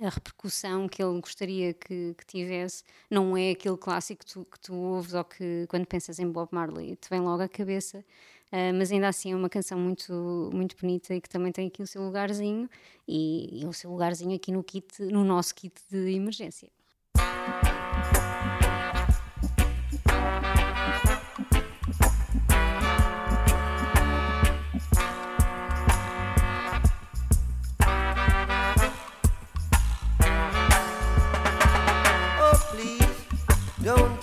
a 0.00 0.08
repercussão 0.08 0.88
que 0.88 1.02
ele 1.02 1.20
gostaria 1.20 1.74
que, 1.74 2.14
que, 2.16 2.26
tivesse 2.26 2.82
não 3.10 3.36
é 3.36 3.50
aquele 3.50 3.76
clássico 3.76 4.24
que 4.24 4.32
tu, 4.32 4.44
que 4.44 4.58
tu 4.60 4.74
ouves 4.74 5.14
ou 5.14 5.24
que 5.24 5.66
quando 5.68 5.86
pensas 5.86 6.18
em 6.18 6.30
Bob 6.30 6.48
Marley 6.52 6.96
te 6.96 7.08
vem 7.10 7.20
logo 7.20 7.42
à 7.42 7.48
cabeça, 7.48 7.98
uh, 7.98 8.74
mas 8.74 8.90
ainda 8.90 9.08
assim 9.08 9.32
é 9.32 9.36
uma 9.36 9.48
canção 9.50 9.78
muito, 9.78 10.50
muito 10.54 10.76
bonita 10.76 11.14
e 11.14 11.20
que 11.20 11.28
também 11.28 11.52
tem 11.52 11.68
aqui 11.68 11.82
o 11.82 11.86
seu 11.86 12.02
lugarzinho 12.02 12.68
e, 13.06 13.62
e 13.62 13.66
o 13.66 13.72
seu 13.72 13.90
lugarzinho 13.90 14.34
aqui 14.34 14.50
no 14.52 14.64
kit, 14.64 15.02
no 15.02 15.24
nosso 15.24 15.54
kit 15.54 15.74
de 15.90 16.14
emergência. 16.14 16.70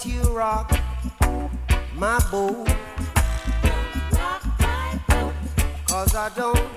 You 0.07 0.21
rock 0.23 0.71
my 1.95 2.19
boat. 2.31 2.67
Don't 3.63 4.11
rock 4.13 4.43
my 4.59 4.99
boat. 5.07 5.33
Cause 5.87 6.15
I 6.15 6.29
don't 6.29 6.69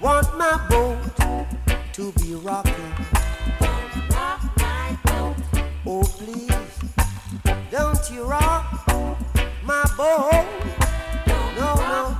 want 0.00 0.36
my 0.36 0.66
boat 0.68 0.98
to 1.94 2.12
be 2.12 2.34
rocking. 2.34 2.92
Don't 3.60 4.10
rock 4.10 4.42
my 4.58 4.98
boat. 5.04 5.36
Oh, 5.86 6.02
please, 6.02 6.50
don't 7.70 8.10
you 8.10 8.24
rock 8.24 8.86
my 9.64 9.84
boat. 9.96 10.46
No, 11.26 11.74
no, 11.92 12.18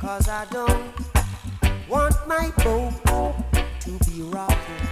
cause 0.00 0.28
I 0.28 0.44
don't 0.50 0.92
want 1.88 2.16
my 2.26 2.50
boat 2.64 2.92
to 3.80 3.90
be 4.10 4.22
rocking. 4.22 4.91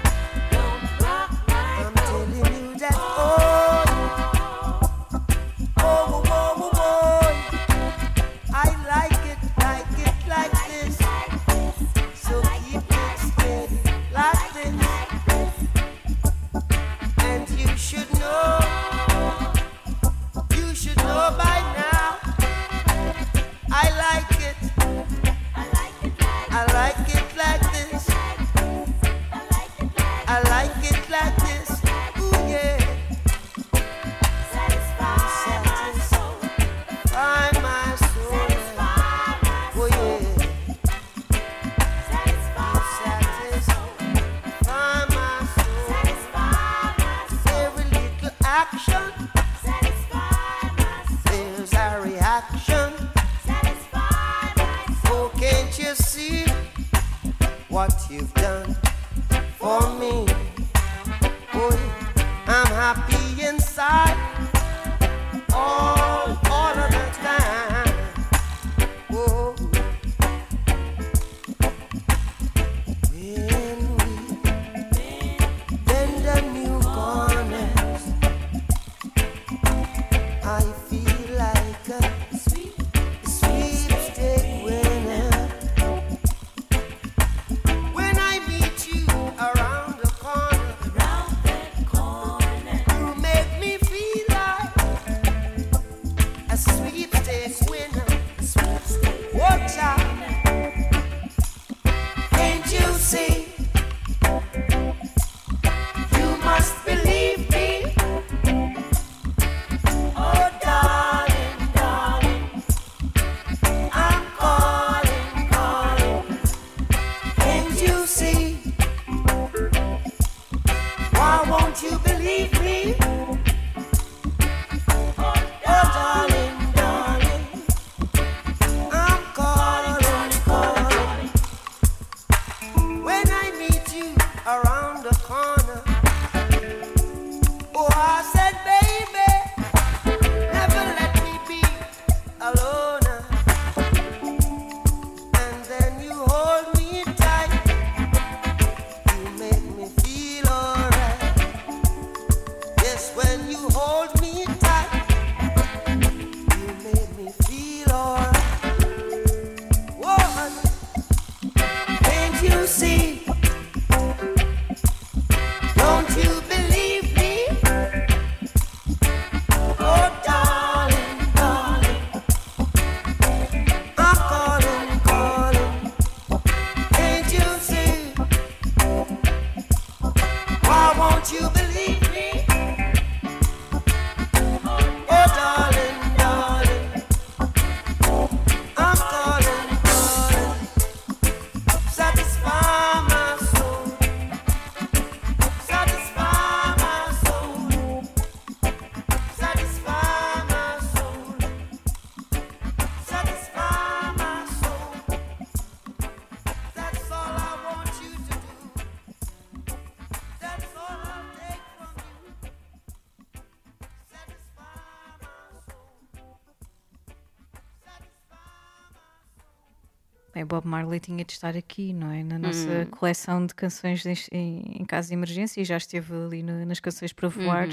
Bem, 220.41 220.47
Bob 220.47 220.67
Marley 220.67 221.01
tinha 221.01 221.25
de 221.25 221.33
estar 221.33 221.57
aqui, 221.57 221.93
não 221.93 222.11
é? 222.11 222.23
Na 222.23 222.39
nossa 222.39 222.87
coleção 222.91 223.45
de 223.47 223.55
canções 223.55 224.05
em, 224.07 224.15
em- 224.33 224.77
em 224.81 224.85
caso 224.85 225.09
de 225.09 225.15
emergência 225.15 225.61
e 225.61 225.65
já 225.65 225.77
esteve 225.77 226.13
ali 226.15 226.43
no- 226.43 226.65
nas 226.67 226.81
canções 226.81 227.13
para 227.13 227.29
voar, 227.29 227.69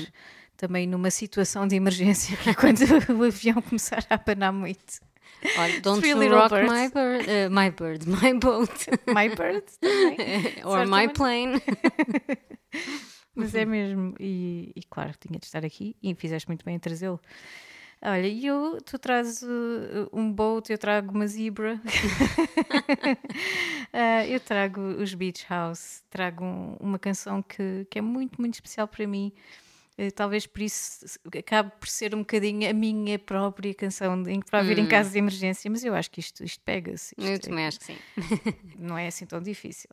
também 0.56 0.88
numa 0.88 1.10
situação 1.12 1.68
de 1.68 1.76
emergência, 1.76 2.36
que 2.38 2.50
é 2.50 2.54
quando 2.54 2.80
o 3.20 3.24
avião 3.24 3.62
começar 3.62 4.04
a 4.10 4.16
abanar 4.16 4.52
muito. 4.54 5.00
Olha, 5.58 5.80
don't 5.82 6.08
you 6.08 6.18
rock 6.34 6.50
Birds. 6.50 6.72
my 6.72 6.90
bird, 6.90 7.26
uh, 7.30 7.52
my 7.52 7.70
bird, 7.70 8.08
my 8.10 8.34
boat, 8.40 8.72
My 9.08 9.30
Bird 9.30 9.64
também. 9.80 10.18
or 10.66 10.88
my 10.88 11.08
plane. 11.14 11.62
Mas 13.36 13.54
é 13.54 13.66
mesmo, 13.66 14.16
e, 14.20 14.72
e 14.76 14.82
claro, 14.90 15.12
tinha 15.20 15.38
de 15.40 15.46
estar 15.46 15.64
aqui 15.64 15.96
e 16.02 16.16
fizeste 16.16 16.48
muito 16.48 16.66
bem 16.66 16.76
em 16.76 16.80
trazê-lo. 16.80 17.20
Olha, 18.02 18.28
e 18.28 18.46
eu, 18.46 18.78
tu 18.86 19.00
trazes 19.00 19.42
uh, 19.42 20.08
um 20.14 20.32
boat, 20.32 20.72
eu 20.72 20.78
trago 20.78 21.12
uma 21.14 21.26
zebra. 21.28 21.82
Ah, 23.94 24.26
eu 24.28 24.40
trago 24.40 24.80
os 24.82 25.14
Beach 25.14 25.46
House, 25.50 26.04
trago 26.10 26.44
um- 26.44 26.76
uma 26.80 27.00
canção 27.00 27.42
que, 27.42 27.86
que 27.90 28.00
é 28.00 28.02
muito, 28.02 28.40
muito 28.40 28.54
especial 28.56 28.88
para 28.88 29.06
mim. 29.08 29.32
Eh, 29.98 30.12
Talvez 30.12 30.46
por 30.46 30.62
isso 30.62 31.06
acabe 31.38 31.72
por 31.80 31.88
ser 31.88 32.14
um 32.14 32.20
bocadinho 32.20 32.70
a 32.70 32.74
minha 32.74 33.18
própria 33.18 33.74
canção 33.74 34.22
de- 34.22 34.40
para 34.50 34.60
ouvir 34.60 34.78
em 34.78 34.86
caso 34.86 35.12
de 35.12 35.18
emergência, 35.18 35.70
mas 35.72 35.84
eu 35.84 35.96
acho 35.96 36.12
que 36.12 36.20
isto, 36.20 36.44
isto 36.44 36.62
pega-se. 36.64 37.16
Eu 37.18 37.40
também 37.40 37.66
acho 37.66 37.80
que 37.80 37.86
sim. 37.88 37.98
não 38.78 38.96
é 38.98 39.08
assim 39.08 39.26
tão 39.26 39.42
difícil. 39.42 39.90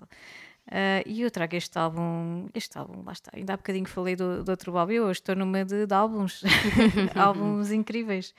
Ah, 0.70 1.02
e 1.06 1.22
eu 1.22 1.30
trago 1.30 1.56
este 1.56 1.78
álbum, 1.78 2.48
este 2.54 2.78
álbum, 2.78 3.02
lá 3.04 3.12
está. 3.12 3.30
Ainda 3.34 3.54
há 3.54 3.56
bocadinho 3.56 3.86
falei 3.86 4.16
do, 4.16 4.42
do 4.42 4.48
outro 4.50 4.76
álbum, 4.76 4.92
eu 4.92 5.04
hoje 5.04 5.20
estou 5.20 5.36
numa 5.36 5.64
de, 5.64 5.86
de 5.86 5.94
álbuns, 5.94 6.42
álbuns 7.14 7.70
incríveis. 7.70 8.34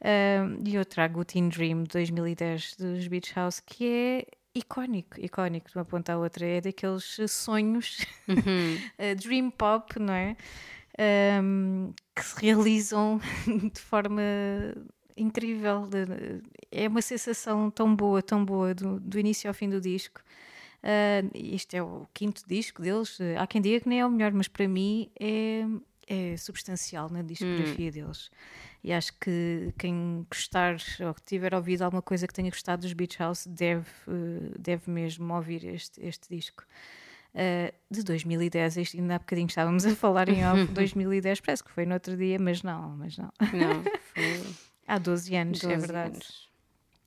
Ah, 0.00 0.46
e 0.64 0.74
eu 0.74 0.84
trago 0.84 1.20
o 1.20 1.24
Teen 1.24 1.48
Dream 1.48 1.82
de 1.84 1.90
2010 1.90 2.76
dos 2.76 3.08
Beach 3.08 3.32
House, 3.34 3.60
que 3.60 3.86
é 3.86 4.26
icónico, 4.54 5.20
icónico 5.20 5.68
de 5.70 5.76
uma 5.76 5.84
ponta 5.84 6.12
à 6.12 6.18
outra. 6.18 6.46
É 6.46 6.60
daqueles 6.60 7.16
sonhos, 7.28 8.06
ah, 8.98 9.14
dream 9.14 9.50
pop, 9.50 9.98
não 9.98 10.14
é? 10.14 10.36
Ahm, 10.98 11.92
que 12.14 12.24
se 12.24 12.40
realizam 12.40 13.20
de 13.72 13.80
forma 13.80 14.22
incrível. 15.16 15.88
É 16.70 16.88
uma 16.88 17.02
sensação 17.02 17.70
tão 17.70 17.94
boa, 17.94 18.22
tão 18.22 18.44
boa, 18.44 18.74
do, 18.74 19.00
do 19.00 19.18
início 19.18 19.48
ao 19.48 19.54
fim 19.54 19.68
do 19.68 19.80
disco. 19.80 20.22
Ah, 20.82 21.22
isto 21.34 21.74
é 21.74 21.82
o 21.82 22.06
quinto 22.14 22.42
disco 22.46 22.82
deles. 22.82 23.18
Ah, 23.20 23.42
Há 23.42 23.46
quem 23.46 23.60
diga 23.60 23.80
que 23.80 23.88
nem 23.88 24.00
é 24.00 24.06
o 24.06 24.10
melhor, 24.10 24.32
mas 24.32 24.48
para 24.48 24.68
mim 24.68 25.10
é, 25.18 25.64
é 26.06 26.36
substancial 26.36 27.08
na 27.10 27.22
discografia 27.22 27.90
deles. 27.90 28.30
E 28.84 28.92
acho 28.92 29.12
que 29.18 29.74
quem 29.78 30.24
gostar 30.30 30.76
ou 31.04 31.12
que 31.12 31.22
tiver 31.22 31.52
ouvido 31.54 31.82
alguma 31.82 32.02
coisa 32.02 32.26
que 32.26 32.32
tenha 32.32 32.50
gostado 32.50 32.82
dos 32.82 32.92
Beach 32.92 33.18
House 33.18 33.44
deve, 33.46 33.86
eh, 34.06 34.52
deve 34.58 34.88
mesmo 34.88 35.34
ouvir 35.34 35.64
este, 35.64 36.00
este 36.06 36.28
disco. 36.28 36.62
Uh, 37.34 37.70
de 37.90 38.02
2010, 38.02 38.76
isto 38.78 38.96
ainda 38.96 39.16
há 39.16 39.18
bocadinho 39.18 39.46
estávamos 39.48 39.84
a 39.84 39.94
falar 39.94 40.26
em 40.30 40.42
off, 40.46 40.64
2010, 40.72 41.40
parece 41.40 41.62
que 41.62 41.70
foi 41.70 41.84
no 41.84 41.92
outro 41.92 42.16
dia, 42.16 42.38
mas 42.38 42.62
não, 42.62 42.96
mas 42.96 43.18
não. 43.18 43.30
Não, 43.52 43.82
foi 44.14 44.42
Há 44.86 44.98
12 44.98 45.34
anos, 45.36 45.62
é 45.64 45.68
12 45.68 45.80
verdade. 45.80 46.14
anos. 46.14 46.45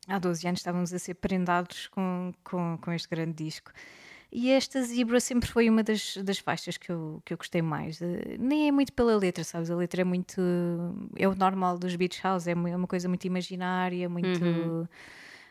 Há 0.10 0.20
12 0.20 0.48
anos 0.48 0.60
estávamos 0.60 0.94
a 0.94 1.00
ser 1.00 1.14
prendados 1.16 1.88
com, 1.88 2.34
com, 2.44 2.78
com 2.82 2.92
este 2.92 3.08
grande 3.08 3.44
disco. 3.44 3.72
E 4.32 4.52
esta 4.52 4.82
Zebra 4.84 5.20
sempre 5.20 5.50
foi 5.50 5.70
uma 5.70 5.82
das, 5.82 6.18
das 6.18 6.38
faixas 6.38 6.78
que 6.78 6.92
eu, 6.92 7.22
que 7.26 7.34
eu 7.34 7.38
gostei 7.38 7.62
mais. 7.62 8.00
Eh, 8.02 8.38
nem 8.38 8.68
é 8.68 8.72
muito 8.72 8.94
pela 8.94 9.16
letra, 9.16 9.44
sabes? 9.44 9.72
A 9.72 9.76
letra 9.76 10.02
é 10.02 10.04
muito. 10.04 10.40
É 11.16 11.28
o 11.28 11.34
normal 11.34 11.80
dos 11.80 11.96
Beach 11.96 12.22
House, 12.24 12.48
é 12.48 12.52
é 12.52 12.54
uma 12.56 12.88
coisa 12.88 13.08
muito 13.08 13.26
imaginária, 13.26 14.08
muito. 14.08 14.88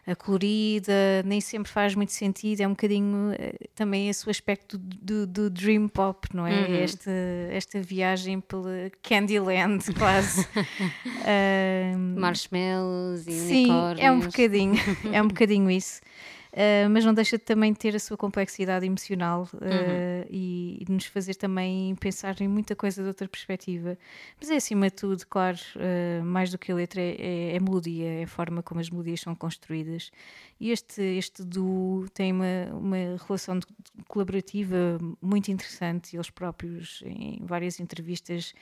Eh, 0.08 0.14
colorida, 0.14 1.22
nem 1.24 1.38
sempre 1.38 1.70
faz 1.70 1.94
muito 1.94 2.12
sentido, 2.12 2.62
é 2.62 2.66
um 2.66 2.70
bocadinho 2.70 3.32
eh, 3.38 3.54
também 3.74 4.08
esse 4.08 4.26
o 4.26 4.30
aspecto 4.30 4.78
do, 4.78 5.26
do 5.26 5.50
dream 5.50 5.86
pop, 5.86 6.26
não 6.34 6.46
é? 6.46 6.82
Esta, 6.82 7.10
esta 7.50 7.78
viagem 7.82 8.40
pela 8.40 8.90
Candyland, 9.02 9.84
quase. 9.98 10.48
Marshmallows 12.16 13.26
e 13.26 13.32
Sim, 13.32 13.64
unicórnios. 13.66 14.00
é 14.06 14.10
um 14.10 14.20
bocadinho, 14.20 14.74
é 15.12 15.22
um 15.22 15.28
bocadinho 15.28 15.70
isso. 15.70 16.00
Uh, 16.52 16.88
mas 16.90 17.04
não 17.04 17.12
deixa 17.12 17.36
de 17.36 17.44
também 17.44 17.74
ter 17.74 17.94
a 17.94 17.98
sua 17.98 18.16
complexidade 18.16 18.86
emocional 18.86 19.48
uh, 19.54 20.26
e, 20.30 20.82
e 20.82 20.90
nos 20.90 21.04
fazer 21.04 21.34
também 21.34 21.94
pensar 21.96 22.40
em 22.40 22.48
muita 22.48 22.74
coisa 22.74 23.02
de 23.02 23.08
outra 23.08 23.28
perspectiva. 23.28 23.98
Mas 24.40 24.50
é 24.50 24.56
acima 24.56 24.86
de 24.88 24.94
tudo, 24.94 25.26
claro, 25.26 25.58
uh, 25.76 26.24
mais 26.24 26.50
do 26.50 26.56
que 26.56 26.72
a 26.72 26.74
letra, 26.74 27.02
é, 27.02 27.52
é 27.52 27.56
a 27.56 27.60
melodia, 27.60 28.20
é 28.20 28.22
a 28.22 28.26
forma 28.26 28.62
como 28.62 28.80
as 28.80 28.88
melodias 28.88 29.20
são 29.20 29.34
construídas. 29.34 30.10
E 30.58 30.70
este, 30.70 31.02
este 31.02 31.44
duo 31.44 32.08
tem 32.10 32.32
uma, 32.32 32.72
uma 32.72 32.96
relação 33.26 33.58
de- 33.58 33.66
colaborativa 34.08 34.98
muito 35.20 35.50
interessante. 35.50 36.16
Eles 36.16 36.30
próprios, 36.30 37.02
em 37.04 37.40
várias 37.44 37.78
entrevistas, 37.78 38.54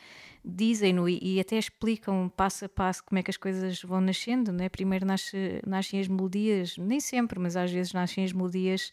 dizem-no 0.46 1.09
e, 1.09 1.18
e 1.20 1.40
até 1.40 1.59
explicam 1.59 2.28
passo 2.28 2.64
a 2.64 2.68
passo 2.68 3.02
como 3.04 3.18
é 3.18 3.22
que 3.22 3.30
as 3.30 3.37
coisas 3.37 3.82
vão 3.82 4.00
nascendo, 4.00 4.52
né? 4.52 4.68
Primeiro 4.68 5.04
nasce, 5.04 5.61
nascem 5.66 5.98
as 5.98 6.06
melodias, 6.06 6.76
nem 6.78 7.00
sempre, 7.00 7.38
mas 7.40 7.56
às 7.56 7.70
vezes 7.72 7.92
nascem 7.92 8.24
as 8.24 8.32
melodias 8.32 8.92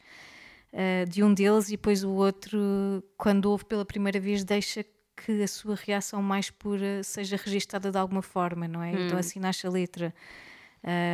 ah, 0.74 1.06
de 1.08 1.24
um 1.24 1.34
deles 1.34 1.68
e 1.68 1.72
depois 1.72 2.04
o 2.04 2.12
outro, 2.12 3.04
quando 3.16 3.46
ouve 3.46 3.64
pela 3.66 3.86
primeira 3.86 4.20
vez, 4.20 4.44
deixa 4.44 4.84
que 5.16 5.44
a 5.44 5.48
sua 5.48 5.76
reação 5.76 6.22
mais 6.24 6.50
pura 6.50 7.04
seja 7.04 7.38
registada 7.38 7.92
de 7.92 7.98
alguma 7.98 8.24
forma, 8.24 8.68
não 8.68 8.82
é? 8.82 8.94
Então 9.06 9.18
assim 9.18 9.40
nasce 9.40 9.68
a 9.68 9.70
letra. 9.70 10.14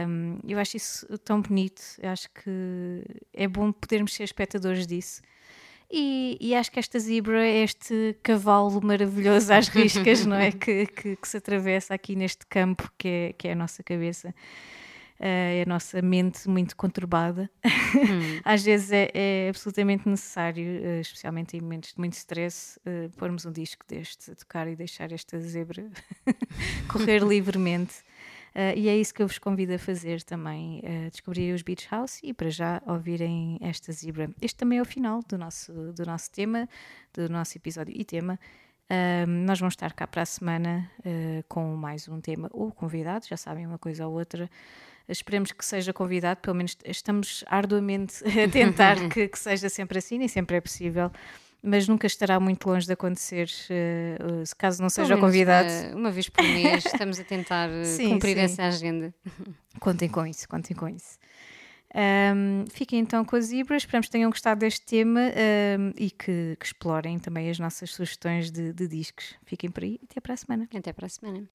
Um, 0.07 0.39
eu 0.47 0.57
acho 0.57 0.77
isso 0.77 1.05
tão 1.19 1.41
bonito, 1.41 1.81
eu 2.01 2.09
acho 2.09 2.29
que 2.31 3.03
é 3.33 3.47
bom 3.47 3.71
podermos 3.71 4.13
ser 4.13 4.23
espectadores 4.23 4.87
disso. 4.87 5.21
E, 5.91 6.37
e 6.39 6.53
acho 6.53 6.71
que 6.71 6.77
esta 6.77 6.99
zebra 6.99 7.43
é 7.43 7.63
este 7.63 8.15
cavalo 8.21 8.79
maravilhoso 8.81 9.51
às 9.51 9.67
riscas, 9.67 10.25
não 10.25 10.35
é? 10.35 10.51
Que, 10.59 10.85
que, 10.85 11.15
que 11.15 11.27
se 11.27 11.37
atravessa 11.37 11.93
aqui 11.93 12.15
neste 12.15 12.45
campo 12.45 12.91
que 12.97 13.07
é, 13.07 13.33
que 13.33 13.47
é 13.47 13.53
a 13.53 13.55
nossa 13.55 13.81
cabeça. 13.81 14.33
É 15.21 15.63
a 15.65 15.69
nossa 15.69 16.01
mente 16.01 16.47
muito 16.47 16.77
conturbada. 16.77 17.49
Às 18.45 18.63
vezes 18.63 18.89
é, 18.91 19.11
é 19.13 19.49
absolutamente 19.49 20.07
necessário, 20.07 20.63
eh, 20.63 21.01
especialmente 21.01 21.57
em 21.57 21.61
momentos 21.61 21.91
de 21.91 21.99
muito 21.99 22.13
stress, 22.13 22.79
eh, 22.85 23.09
pormos 23.17 23.45
um 23.45 23.51
disco 23.51 23.85
deste 23.85 24.31
a 24.31 24.35
tocar 24.35 24.65
e 24.69 24.77
deixar 24.77 25.11
esta 25.11 25.37
zebra 25.41 25.89
correr 26.87 27.21
livremente. 27.21 27.95
Uh, 28.55 28.75
e 28.75 28.89
é 28.89 28.97
isso 28.97 29.13
que 29.13 29.21
eu 29.21 29.27
vos 29.27 29.37
convido 29.37 29.73
a 29.73 29.79
fazer 29.79 30.23
também, 30.23 30.79
uh, 30.79 31.11
descobrir 31.11 31.53
os 31.53 31.61
Beach 31.61 31.87
House 31.91 32.19
e 32.23 32.33
para 32.33 32.49
já 32.49 32.81
ouvirem 32.87 33.57
esta 33.61 33.91
zebra. 33.91 34.29
Este 34.41 34.57
também 34.57 34.79
é 34.79 34.81
o 34.81 34.85
final 34.85 35.21
do 35.27 35.37
nosso, 35.37 35.71
do 35.93 36.05
nosso 36.05 36.31
tema, 36.31 36.67
do 37.13 37.29
nosso 37.29 37.57
episódio 37.57 37.93
e 37.95 38.03
tema. 38.03 38.39
Um, 38.91 39.45
nós 39.45 39.59
vamos 39.59 39.73
estar 39.73 39.93
cá 39.93 40.07
para 40.07 40.23
a 40.23 40.25
semana 40.25 40.89
uh, 41.01 41.43
com 41.47 41.75
mais 41.75 42.07
um 42.07 42.19
tema 42.19 42.49
ou 42.51 42.71
convidado, 42.71 43.27
já 43.27 43.37
sabem, 43.37 43.67
uma 43.67 43.77
coisa 43.77 44.07
ou 44.07 44.13
outra. 44.13 44.49
Esperemos 45.07 45.51
que 45.51 45.63
seja 45.63 45.93
convidado, 45.93 46.39
pelo 46.41 46.55
menos 46.55 46.75
estamos 46.83 47.43
arduamente 47.47 48.23
a 48.25 48.49
tentar 48.49 48.95
que, 49.09 49.27
que 49.27 49.37
seja 49.37 49.69
sempre 49.69 49.99
assim, 49.99 50.17
nem 50.17 50.27
sempre 50.27 50.57
é 50.57 50.61
possível, 50.61 51.11
mas 51.61 51.87
nunca 51.87 52.07
estará 52.07 52.39
muito 52.39 52.67
longe 52.67 52.85
de 52.85 52.93
acontecer, 52.93 53.49
uh, 53.49 54.45
se 54.45 54.55
caso 54.55 54.81
não 54.81 54.89
seja 54.89 55.17
convidado. 55.17 55.69
Uma, 55.91 55.99
uma 55.99 56.11
vez 56.11 56.29
por 56.29 56.43
mês 56.43 56.85
estamos 56.85 57.19
a 57.19 57.23
tentar 57.23 57.69
uh, 57.69 57.83
Sim, 57.85 58.09
cumprir 58.09 58.35
sim. 58.35 58.43
essa 58.43 58.63
agenda. 58.63 59.13
Contem 59.79 60.09
com 60.09 60.25
isso, 60.25 60.47
contem 60.47 60.75
com 60.75 60.87
isso. 60.87 61.17
Um, 61.95 62.65
fiquem 62.69 62.99
então 62.99 63.25
com 63.25 63.35
as 63.35 63.45
zebras, 63.45 63.81
esperamos 63.81 64.07
que 64.07 64.11
tenham 64.11 64.29
gostado 64.29 64.59
deste 64.59 64.85
tema 64.85 65.21
um, 65.79 65.91
e 65.97 66.11
que, 66.11 66.55
que 66.59 66.65
explorem 66.65 67.17
também 67.17 67.49
as 67.49 67.57
nossas 67.57 67.91
sugestões 67.91 68.51
de, 68.51 68.71
de 68.73 68.87
discos. 68.87 69.35
Fiquem 69.45 69.71
por 69.71 69.83
aí, 69.83 69.99
até 70.03 70.21
para 70.21 70.33
a 70.35 70.37
semana. 70.37 70.67
Até 70.73 70.93
para 70.93 71.07
a 71.07 71.09
semana. 71.09 71.49